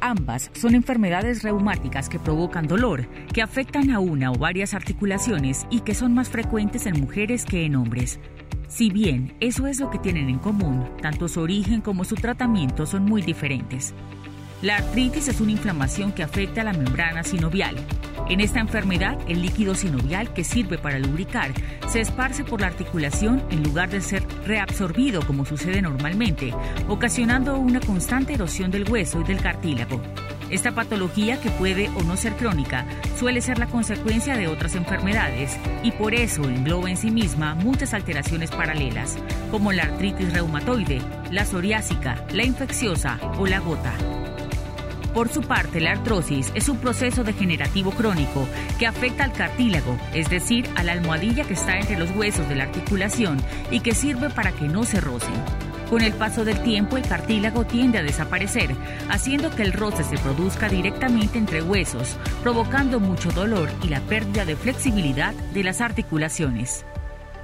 Ambas 0.00 0.50
son 0.54 0.76
enfermedades 0.76 1.42
reumáticas 1.42 2.08
que 2.08 2.20
provocan 2.20 2.68
dolor, 2.68 3.08
que 3.32 3.42
afectan 3.42 3.90
a 3.90 3.98
una 3.98 4.30
o 4.30 4.36
varias 4.36 4.74
articulaciones 4.74 5.66
y 5.70 5.80
que 5.80 5.94
son 5.94 6.14
más 6.14 6.28
frecuentes 6.28 6.86
en 6.86 7.00
mujeres 7.00 7.44
que 7.44 7.64
en 7.64 7.74
hombres. 7.74 8.20
Si 8.68 8.90
bien 8.90 9.34
eso 9.40 9.66
es 9.66 9.80
lo 9.80 9.90
que 9.90 9.98
tienen 9.98 10.28
en 10.28 10.38
común, 10.38 10.88
tanto 11.02 11.26
su 11.26 11.40
origen 11.40 11.80
como 11.80 12.04
su 12.04 12.14
tratamiento 12.14 12.86
son 12.86 13.06
muy 13.06 13.22
diferentes. 13.22 13.92
La 14.60 14.78
artritis 14.78 15.28
es 15.28 15.40
una 15.40 15.52
inflamación 15.52 16.10
que 16.10 16.24
afecta 16.24 16.62
a 16.62 16.64
la 16.64 16.72
membrana 16.72 17.22
sinovial. 17.22 17.76
En 18.28 18.40
esta 18.40 18.58
enfermedad, 18.58 19.16
el 19.28 19.40
líquido 19.40 19.76
sinovial 19.76 20.32
que 20.34 20.42
sirve 20.42 20.78
para 20.78 20.98
lubricar 20.98 21.52
se 21.88 22.00
esparce 22.00 22.42
por 22.42 22.60
la 22.60 22.66
articulación 22.66 23.40
en 23.50 23.62
lugar 23.62 23.88
de 23.88 24.00
ser 24.00 24.24
reabsorbido 24.44 25.24
como 25.24 25.46
sucede 25.46 25.80
normalmente, 25.80 26.52
ocasionando 26.88 27.56
una 27.56 27.78
constante 27.78 28.34
erosión 28.34 28.72
del 28.72 28.90
hueso 28.90 29.20
y 29.20 29.24
del 29.24 29.40
cartílago. 29.40 30.02
Esta 30.50 30.72
patología, 30.72 31.40
que 31.40 31.50
puede 31.50 31.88
o 31.90 32.02
no 32.02 32.16
ser 32.16 32.32
crónica, 32.34 32.84
suele 33.16 33.40
ser 33.40 33.58
la 33.58 33.66
consecuencia 33.66 34.36
de 34.36 34.48
otras 34.48 34.74
enfermedades 34.74 35.56
y 35.84 35.92
por 35.92 36.14
eso 36.14 36.42
engloba 36.42 36.90
en 36.90 36.96
sí 36.96 37.12
misma 37.12 37.54
muchas 37.54 37.94
alteraciones 37.94 38.50
paralelas, 38.50 39.18
como 39.52 39.70
la 39.70 39.84
artritis 39.84 40.32
reumatoide, 40.32 41.00
la 41.30 41.44
psoriásica, 41.44 42.24
la 42.32 42.44
infecciosa 42.44 43.20
o 43.38 43.46
la 43.46 43.60
gota. 43.60 43.94
Por 45.18 45.30
su 45.30 45.40
parte, 45.40 45.80
la 45.80 45.90
artrosis 45.90 46.52
es 46.54 46.68
un 46.68 46.78
proceso 46.78 47.24
degenerativo 47.24 47.90
crónico 47.90 48.46
que 48.78 48.86
afecta 48.86 49.24
al 49.24 49.32
cartílago, 49.32 49.98
es 50.14 50.30
decir, 50.30 50.70
a 50.76 50.84
la 50.84 50.92
almohadilla 50.92 51.42
que 51.42 51.54
está 51.54 51.76
entre 51.76 51.98
los 51.98 52.12
huesos 52.12 52.48
de 52.48 52.54
la 52.54 52.62
articulación 52.62 53.42
y 53.72 53.80
que 53.80 53.96
sirve 53.96 54.30
para 54.30 54.52
que 54.52 54.68
no 54.68 54.84
se 54.84 55.00
rocen. 55.00 55.34
Con 55.90 56.02
el 56.02 56.12
paso 56.12 56.44
del 56.44 56.62
tiempo, 56.62 56.96
el 56.96 57.02
cartílago 57.02 57.64
tiende 57.64 57.98
a 57.98 58.04
desaparecer, 58.04 58.76
haciendo 59.10 59.50
que 59.50 59.62
el 59.62 59.72
roce 59.72 60.04
se 60.04 60.18
produzca 60.18 60.68
directamente 60.68 61.36
entre 61.36 61.62
huesos, 61.62 62.16
provocando 62.44 63.00
mucho 63.00 63.32
dolor 63.32 63.70
y 63.82 63.88
la 63.88 64.00
pérdida 64.02 64.44
de 64.44 64.54
flexibilidad 64.54 65.34
de 65.52 65.64
las 65.64 65.80
articulaciones. 65.80 66.84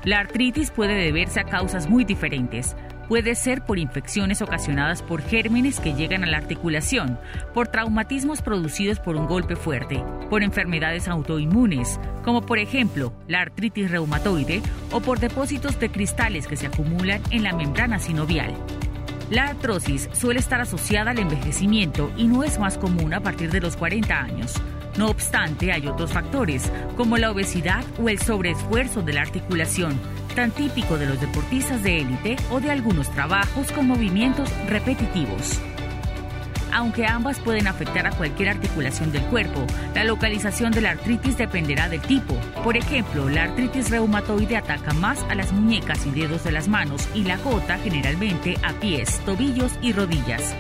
La 0.05 0.21
artritis 0.21 0.71
puede 0.71 0.95
deberse 0.95 1.41
a 1.41 1.45
causas 1.45 1.89
muy 1.89 2.05
diferentes, 2.05 2.77
Puede 3.09 3.35
ser 3.35 3.63
por 3.63 3.79
infecciones 3.79 4.41
ocasionadas 4.41 5.03
por 5.03 5.21
gérmenes 5.21 5.79
que 5.79 5.93
llegan 5.93 6.25
a 6.25 6.27
la 6.27 6.39
articulación, 6.39 7.19
por 7.53 7.69
traumatismos 7.69 8.41
producidos 8.41 8.99
por 8.99 9.17
un 9.17 9.27
golpe 9.27 9.57
fuerte, 9.57 10.03
por 10.31 10.43
enfermedades 10.43 11.07
autoinmunes, 11.07 12.01
como 12.25 12.41
por 12.41 12.59
ejemplo 12.59 13.13
la 13.29 13.43
artritis 13.43 13.91
reumatoide, 13.91 14.63
o 14.91 15.01
por 15.01 15.21
depósitos 15.21 15.79
de 15.79 15.91
cristales 15.91 16.47
que 16.47 16.57
se 16.57 16.67
acumulan 16.67 17.21
en 17.31 17.43
la 17.43 17.53
membrana 17.53 17.99
sinovial. 17.99 18.55
La 19.31 19.49
artrosis 19.49 20.09
suele 20.13 20.41
estar 20.41 20.63
asociada 20.63 21.11
al 21.11 21.19
envejecimiento 21.19 22.11
y 22.17 22.25
no 22.25 22.43
es 22.43 22.59
más 22.59 22.79
común 22.79 23.13
a 23.13 23.21
partir 23.21 23.51
de 23.51 23.61
los 23.61 23.77
40 23.77 24.19
años. 24.19 24.55
No 24.97 25.09
obstante, 25.09 25.73
hay 25.73 25.89
otros 25.89 26.13
factores, 26.13 26.71
como 26.97 27.19
la 27.19 27.31
obesidad 27.31 27.85
o 28.01 28.09
el 28.09 28.19
sobreesfuerzo 28.19 29.03
de 29.03 29.13
la 29.13 29.23
articulación, 29.23 29.99
tan 30.35 30.51
típico 30.51 30.99
de 30.99 31.07
los 31.07 31.21
deportistas 31.21 31.83
de 31.83 32.01
élite 32.01 32.37
o 32.51 32.61
de 32.61 32.71
algunos 32.71 33.11
trabajos 33.11 33.73
con 33.73 33.87
movimientos 33.87 34.51
repetitivos. 34.69 35.61
Aunque 36.75 37.07
ambas 37.07 37.39
pueden 37.39 37.69
afectar 37.69 38.05
a 38.09 38.11
cualquier 38.11 38.49
articulación 38.49 39.13
del 39.13 39.23
cuerpo, 39.27 39.65
la 39.95 40.03
localización 40.03 40.73
de 40.73 40.81
la 40.81 40.91
artritis 40.91 41.39
dependerá 41.39 41.89
del 41.89 42.01
tipo. 42.01 42.35
Por 42.65 42.77
ejemplo, 42.77 43.29
la 43.29 43.45
artritis 43.45 43.91
reumatoide 43.91 44.57
ataca 44.57 44.93
más 44.93 45.23
a 45.31 45.37
las 45.37 45.53
muñecas 45.53 46.05
y 46.05 46.11
dedos 46.11 46.43
de 46.43 46.51
las 46.51 46.67
manos 46.67 47.09
y 47.15 47.23
la 47.23 47.37
gota 47.37 47.79
generalmente 47.79 48.57
a 48.65 48.73
pies, 48.73 49.21
tobillos 49.25 49.73
y 49.83 49.93
rodillas. 49.93 50.57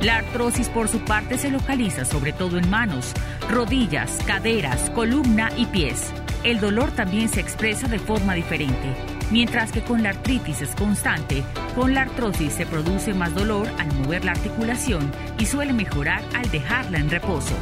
La 0.00 0.16
artrosis 0.16 0.70
por 0.70 0.88
su 0.88 1.00
parte 1.00 1.36
se 1.36 1.50
localiza 1.50 2.06
sobre 2.06 2.32
todo 2.32 2.56
en 2.56 2.70
manos, 2.70 3.12
rodillas, 3.50 4.18
caderas, 4.26 4.88
columna 4.90 5.50
y 5.58 5.66
pies. 5.66 6.10
El 6.42 6.58
dolor 6.58 6.90
también 6.92 7.28
se 7.28 7.40
expresa 7.40 7.86
de 7.86 7.98
forma 7.98 8.32
diferente. 8.32 9.09
Mientras 9.30 9.70
que 9.70 9.82
con 9.82 10.02
la 10.02 10.10
artritis 10.10 10.60
es 10.60 10.74
constante, 10.74 11.44
con 11.76 11.94
la 11.94 12.02
artrosis 12.02 12.52
se 12.52 12.66
produce 12.66 13.14
más 13.14 13.32
dolor 13.34 13.68
al 13.78 13.92
mover 13.94 14.24
la 14.24 14.32
articulación 14.32 15.10
y 15.38 15.46
suele 15.46 15.72
mejorar 15.72 16.22
al 16.34 16.50
dejarla 16.50 16.98
en 16.98 17.10
reposo. 17.10 17.54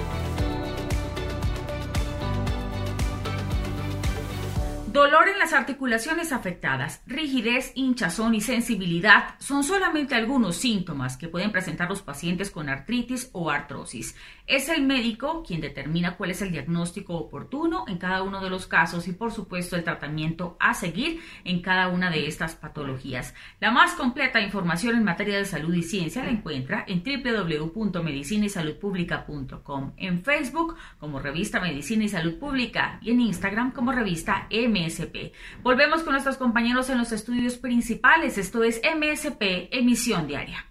Dolor 4.99 5.29
en 5.29 5.39
las 5.39 5.53
articulaciones 5.53 6.33
afectadas, 6.33 7.03
rigidez, 7.07 7.73
hinchazón 7.75 8.35
y 8.35 8.41
sensibilidad 8.41 9.37
son 9.39 9.63
solamente 9.63 10.15
algunos 10.15 10.57
síntomas 10.57 11.17
que 11.17 11.29
pueden 11.29 11.53
presentar 11.53 11.89
los 11.89 12.03
pacientes 12.03 12.51
con 12.51 12.69
artritis 12.69 13.29
o 13.33 13.51
artrosis. 13.51 14.17
Es 14.49 14.69
el 14.69 14.83
médico 14.83 15.45
quien 15.47 15.61
determina 15.61 16.17
cuál 16.17 16.33
es 16.33 16.43
el 16.43 16.51
diagnóstico 16.51 17.15
oportuno 17.15 17.85
en 17.87 17.99
cada 17.99 18.25
uno 18.25 18.43
de 18.43 18.51
los 18.51 18.67
casos 18.67 19.07
y 19.07 19.13
por 19.13 19.31
supuesto 19.31 19.77
el 19.77 19.85
tratamiento 19.85 20.57
a 20.59 20.75
seguir 20.75 21.21
en 21.45 21.63
cada 21.63 21.87
una 21.89 22.11
de 22.11 22.27
estas 22.27 22.57
patologías. 22.57 23.33
La 23.61 23.71
más 23.71 23.93
completa 23.93 24.41
información 24.41 24.97
en 24.97 25.05
materia 25.05 25.39
de 25.39 25.45
salud 25.45 25.73
y 25.75 25.85
ciencia 25.85 26.25
la 26.25 26.31
encuentra 26.31 26.85
en 26.89 27.05
www.medicinaysaludpublica.com, 27.05 29.93
en 29.97 30.25
Facebook 30.25 30.75
como 30.99 31.21
revista 31.21 31.61
Medicina 31.61 32.03
y 32.05 32.09
Salud 32.09 32.39
Pública 32.39 32.99
y 33.03 33.13
en 33.13 33.21
Instagram 33.21 33.71
como 33.73 33.93
revista 33.93 34.49
MS 34.51 34.89
MSP. 34.89 35.33
Volvemos 35.63 36.03
con 36.03 36.13
nuestros 36.13 36.37
compañeros 36.37 36.91
en 36.91 36.99
los 36.99 37.13
estudios 37.13 37.57
principales. 37.57 38.39
Esto 38.39 38.65
es 38.65 38.81
MSP, 38.83 39.69
emisión 39.71 40.27
diaria. 40.27 40.65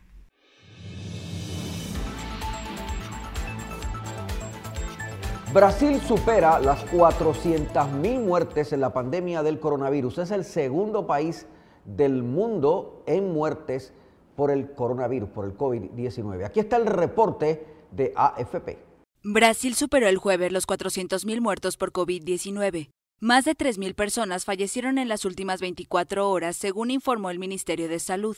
Brasil 5.53 6.01
supera 6.01 6.59
las 6.59 6.85
400.000 6.87 8.19
muertes 8.19 8.73
en 8.73 8.81
la 8.81 8.91
pandemia 8.91 9.43
del 9.43 9.59
coronavirus. 9.59 10.17
Es 10.17 10.31
el 10.31 10.43
segundo 10.43 11.07
país 11.07 11.45
del 11.85 12.21
mundo 12.21 13.01
en 13.07 13.31
muertes 13.31 13.93
por 14.35 14.51
el 14.51 14.73
coronavirus, 14.73 15.29
por 15.29 15.45
el 15.45 15.57
COVID-19. 15.57 16.45
Aquí 16.45 16.59
está 16.59 16.75
el 16.75 16.85
reporte 16.85 17.65
de 17.91 18.11
AFP. 18.15 18.77
Brasil 19.23 19.73
superó 19.73 20.09
el 20.09 20.17
jueves 20.17 20.51
los 20.51 20.67
400.000 20.67 21.39
muertos 21.39 21.77
por 21.77 21.93
COVID-19. 21.93 22.89
Más 23.21 23.45
de 23.45 23.55
3.000 23.55 23.95
personas 23.95 24.43
fallecieron 24.43 24.97
en 24.97 25.07
las 25.07 25.23
últimas 25.23 25.61
24 25.61 26.29
horas, 26.29 26.57
según 26.57 26.91
informó 26.91 27.29
el 27.29 27.39
Ministerio 27.39 27.87
de 27.87 27.99
Salud. 27.99 28.37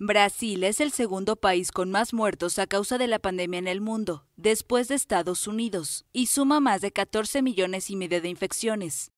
Brasil 0.00 0.62
es 0.62 0.80
el 0.80 0.92
segundo 0.92 1.34
país 1.34 1.72
con 1.72 1.90
más 1.90 2.14
muertos 2.14 2.60
a 2.60 2.68
causa 2.68 2.98
de 2.98 3.08
la 3.08 3.18
pandemia 3.18 3.58
en 3.58 3.66
el 3.66 3.80
mundo, 3.80 4.24
después 4.36 4.86
de 4.86 4.94
Estados 4.94 5.48
Unidos, 5.48 6.06
y 6.12 6.26
suma 6.26 6.60
más 6.60 6.82
de 6.82 6.92
14 6.92 7.42
millones 7.42 7.90
y 7.90 7.96
medio 7.96 8.22
de 8.22 8.28
infecciones. 8.28 9.10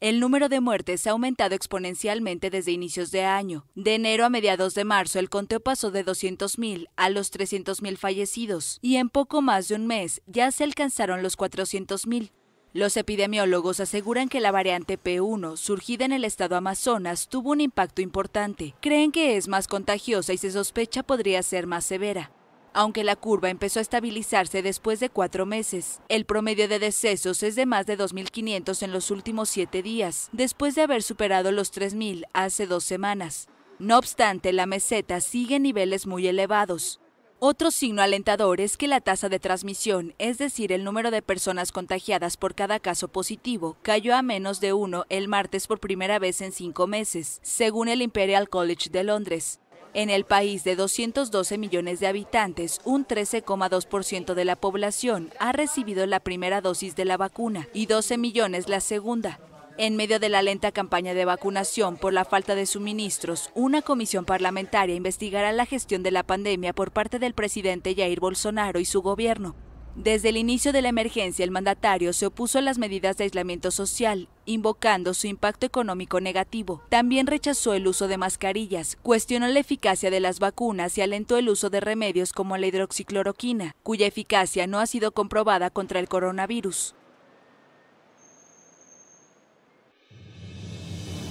El 0.00 0.20
número 0.20 0.48
de 0.48 0.60
muertes 0.60 1.06
ha 1.06 1.10
aumentado 1.10 1.54
exponencialmente 1.54 2.48
desde 2.48 2.72
inicios 2.72 3.10
de 3.10 3.24
año. 3.24 3.66
De 3.74 3.94
enero 3.94 4.24
a 4.24 4.30
mediados 4.30 4.72
de 4.74 4.84
marzo, 4.84 5.18
el 5.18 5.28
conteo 5.28 5.60
pasó 5.60 5.90
de 5.90 6.02
200.000 6.02 6.88
a 6.96 7.10
los 7.10 7.30
300.000 7.30 7.98
fallecidos, 7.98 8.78
y 8.80 8.96
en 8.96 9.10
poco 9.10 9.42
más 9.42 9.68
de 9.68 9.74
un 9.74 9.86
mes 9.86 10.22
ya 10.24 10.50
se 10.50 10.64
alcanzaron 10.64 11.22
los 11.22 11.36
400.000. 11.36 12.30
Los 12.74 12.96
epidemiólogos 12.96 13.80
aseguran 13.80 14.30
que 14.30 14.40
la 14.40 14.50
variante 14.50 14.98
P1, 14.98 15.58
surgida 15.58 16.06
en 16.06 16.12
el 16.12 16.24
estado 16.24 16.56
Amazonas, 16.56 17.28
tuvo 17.28 17.50
un 17.50 17.60
impacto 17.60 18.00
importante. 18.00 18.74
Creen 18.80 19.12
que 19.12 19.36
es 19.36 19.46
más 19.46 19.68
contagiosa 19.68 20.32
y 20.32 20.38
se 20.38 20.50
sospecha 20.50 21.02
podría 21.02 21.42
ser 21.42 21.66
más 21.66 21.84
severa. 21.84 22.32
Aunque 22.72 23.04
la 23.04 23.14
curva 23.14 23.50
empezó 23.50 23.78
a 23.78 23.82
estabilizarse 23.82 24.62
después 24.62 25.00
de 25.00 25.10
cuatro 25.10 25.44
meses, 25.44 26.00
el 26.08 26.24
promedio 26.24 26.66
de 26.66 26.78
decesos 26.78 27.42
es 27.42 27.56
de 27.56 27.66
más 27.66 27.84
de 27.84 27.98
2.500 27.98 28.82
en 28.82 28.92
los 28.92 29.10
últimos 29.10 29.50
siete 29.50 29.82
días, 29.82 30.30
después 30.32 30.74
de 30.74 30.80
haber 30.80 31.02
superado 31.02 31.52
los 31.52 31.74
3.000 31.74 32.24
hace 32.32 32.66
dos 32.66 32.84
semanas. 32.84 33.48
No 33.78 33.98
obstante, 33.98 34.50
la 34.54 34.64
meseta 34.64 35.20
sigue 35.20 35.60
niveles 35.60 36.06
muy 36.06 36.26
elevados. 36.26 37.01
Otro 37.44 37.72
signo 37.72 38.02
alentador 38.02 38.60
es 38.60 38.76
que 38.76 38.86
la 38.86 39.00
tasa 39.00 39.28
de 39.28 39.40
transmisión, 39.40 40.14
es 40.18 40.38
decir, 40.38 40.70
el 40.70 40.84
número 40.84 41.10
de 41.10 41.22
personas 41.22 41.72
contagiadas 41.72 42.36
por 42.36 42.54
cada 42.54 42.78
caso 42.78 43.08
positivo, 43.08 43.76
cayó 43.82 44.14
a 44.14 44.22
menos 44.22 44.60
de 44.60 44.72
uno 44.72 45.06
el 45.08 45.26
martes 45.26 45.66
por 45.66 45.80
primera 45.80 46.20
vez 46.20 46.40
en 46.40 46.52
cinco 46.52 46.86
meses, 46.86 47.40
según 47.42 47.88
el 47.88 48.00
Imperial 48.00 48.48
College 48.48 48.90
de 48.90 49.02
Londres. 49.02 49.58
En 49.92 50.08
el 50.08 50.24
país 50.24 50.62
de 50.62 50.76
212 50.76 51.58
millones 51.58 51.98
de 51.98 52.06
habitantes, 52.06 52.80
un 52.84 53.04
13,2% 53.04 54.34
de 54.34 54.44
la 54.44 54.54
población 54.54 55.32
ha 55.40 55.50
recibido 55.50 56.06
la 56.06 56.20
primera 56.20 56.60
dosis 56.60 56.94
de 56.94 57.06
la 57.06 57.16
vacuna 57.16 57.66
y 57.74 57.86
12 57.86 58.18
millones 58.18 58.68
la 58.68 58.78
segunda, 58.78 59.40
en 59.78 59.96
medio 59.96 60.18
de 60.18 60.28
la 60.28 60.42
lenta 60.42 60.72
campaña 60.72 61.14
de 61.14 61.24
vacunación 61.24 61.96
por 61.96 62.12
la 62.12 62.24
falta 62.24 62.54
de 62.54 62.66
suministros, 62.66 63.50
una 63.54 63.82
comisión 63.82 64.24
parlamentaria 64.24 64.94
investigará 64.94 65.52
la 65.52 65.66
gestión 65.66 66.02
de 66.02 66.10
la 66.10 66.22
pandemia 66.22 66.72
por 66.72 66.92
parte 66.92 67.18
del 67.18 67.34
presidente 67.34 67.94
Jair 67.94 68.20
Bolsonaro 68.20 68.80
y 68.80 68.84
su 68.84 69.02
gobierno. 69.02 69.54
Desde 69.94 70.30
el 70.30 70.38
inicio 70.38 70.72
de 70.72 70.80
la 70.80 70.88
emergencia, 70.88 71.44
el 71.44 71.50
mandatario 71.50 72.14
se 72.14 72.24
opuso 72.24 72.58
a 72.58 72.62
las 72.62 72.78
medidas 72.78 73.18
de 73.18 73.24
aislamiento 73.24 73.70
social, 73.70 74.28
invocando 74.46 75.12
su 75.12 75.26
impacto 75.26 75.66
económico 75.66 76.18
negativo. 76.18 76.82
También 76.88 77.26
rechazó 77.26 77.74
el 77.74 77.86
uso 77.86 78.08
de 78.08 78.16
mascarillas, 78.16 78.96
cuestionó 79.02 79.48
la 79.48 79.60
eficacia 79.60 80.10
de 80.10 80.20
las 80.20 80.38
vacunas 80.38 80.96
y 80.96 81.02
alentó 81.02 81.36
el 81.36 81.50
uso 81.50 81.68
de 81.68 81.80
remedios 81.80 82.32
como 82.32 82.56
la 82.56 82.68
hidroxicloroquina, 82.68 83.76
cuya 83.82 84.06
eficacia 84.06 84.66
no 84.66 84.80
ha 84.80 84.86
sido 84.86 85.12
comprobada 85.12 85.68
contra 85.68 86.00
el 86.00 86.08
coronavirus. 86.08 86.94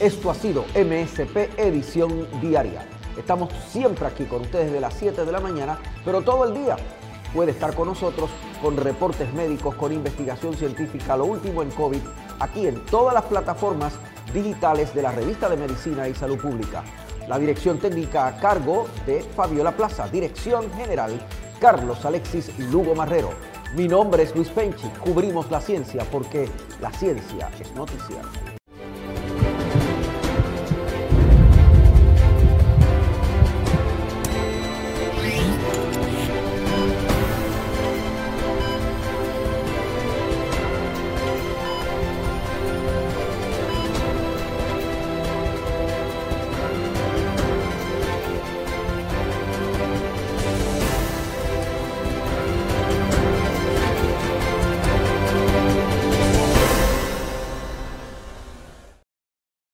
Esto 0.01 0.31
ha 0.31 0.33
sido 0.33 0.65
MSP 0.73 1.59
Edición 1.59 2.27
Diaria. 2.41 2.83
Estamos 3.15 3.53
siempre 3.69 4.07
aquí 4.07 4.23
con 4.23 4.41
ustedes 4.41 4.71
de 4.71 4.81
las 4.81 4.95
7 4.95 5.25
de 5.25 5.31
la 5.31 5.39
mañana, 5.39 5.77
pero 6.03 6.23
todo 6.23 6.45
el 6.45 6.55
día 6.55 6.75
puede 7.35 7.51
estar 7.51 7.75
con 7.75 7.87
nosotros 7.87 8.31
con 8.63 8.77
reportes 8.77 9.31
médicos, 9.35 9.75
con 9.75 9.93
investigación 9.93 10.57
científica, 10.57 11.15
lo 11.15 11.25
último 11.25 11.61
en 11.61 11.69
COVID, 11.69 12.01
aquí 12.39 12.65
en 12.65 12.83
todas 12.87 13.13
las 13.13 13.25
plataformas 13.25 13.93
digitales 14.33 14.91
de 14.95 15.03
la 15.03 15.11
revista 15.11 15.47
de 15.47 15.57
Medicina 15.57 16.07
y 16.07 16.15
Salud 16.15 16.39
Pública. 16.39 16.83
La 17.27 17.37
dirección 17.37 17.77
técnica 17.77 18.25
a 18.25 18.39
cargo 18.39 18.87
de 19.05 19.21
Fabiola 19.21 19.77
Plaza, 19.77 20.07
dirección 20.07 20.73
general 20.73 21.11
Carlos 21.59 22.03
Alexis 22.05 22.57
Lugo 22.71 22.95
Marrero. 22.95 23.29
Mi 23.75 23.87
nombre 23.87 24.23
es 24.23 24.35
Luis 24.35 24.49
Penchi, 24.49 24.87
cubrimos 24.99 25.51
la 25.51 25.61
ciencia 25.61 26.03
porque 26.11 26.49
la 26.81 26.91
ciencia 26.91 27.51
es 27.59 27.71
noticia. 27.75 28.23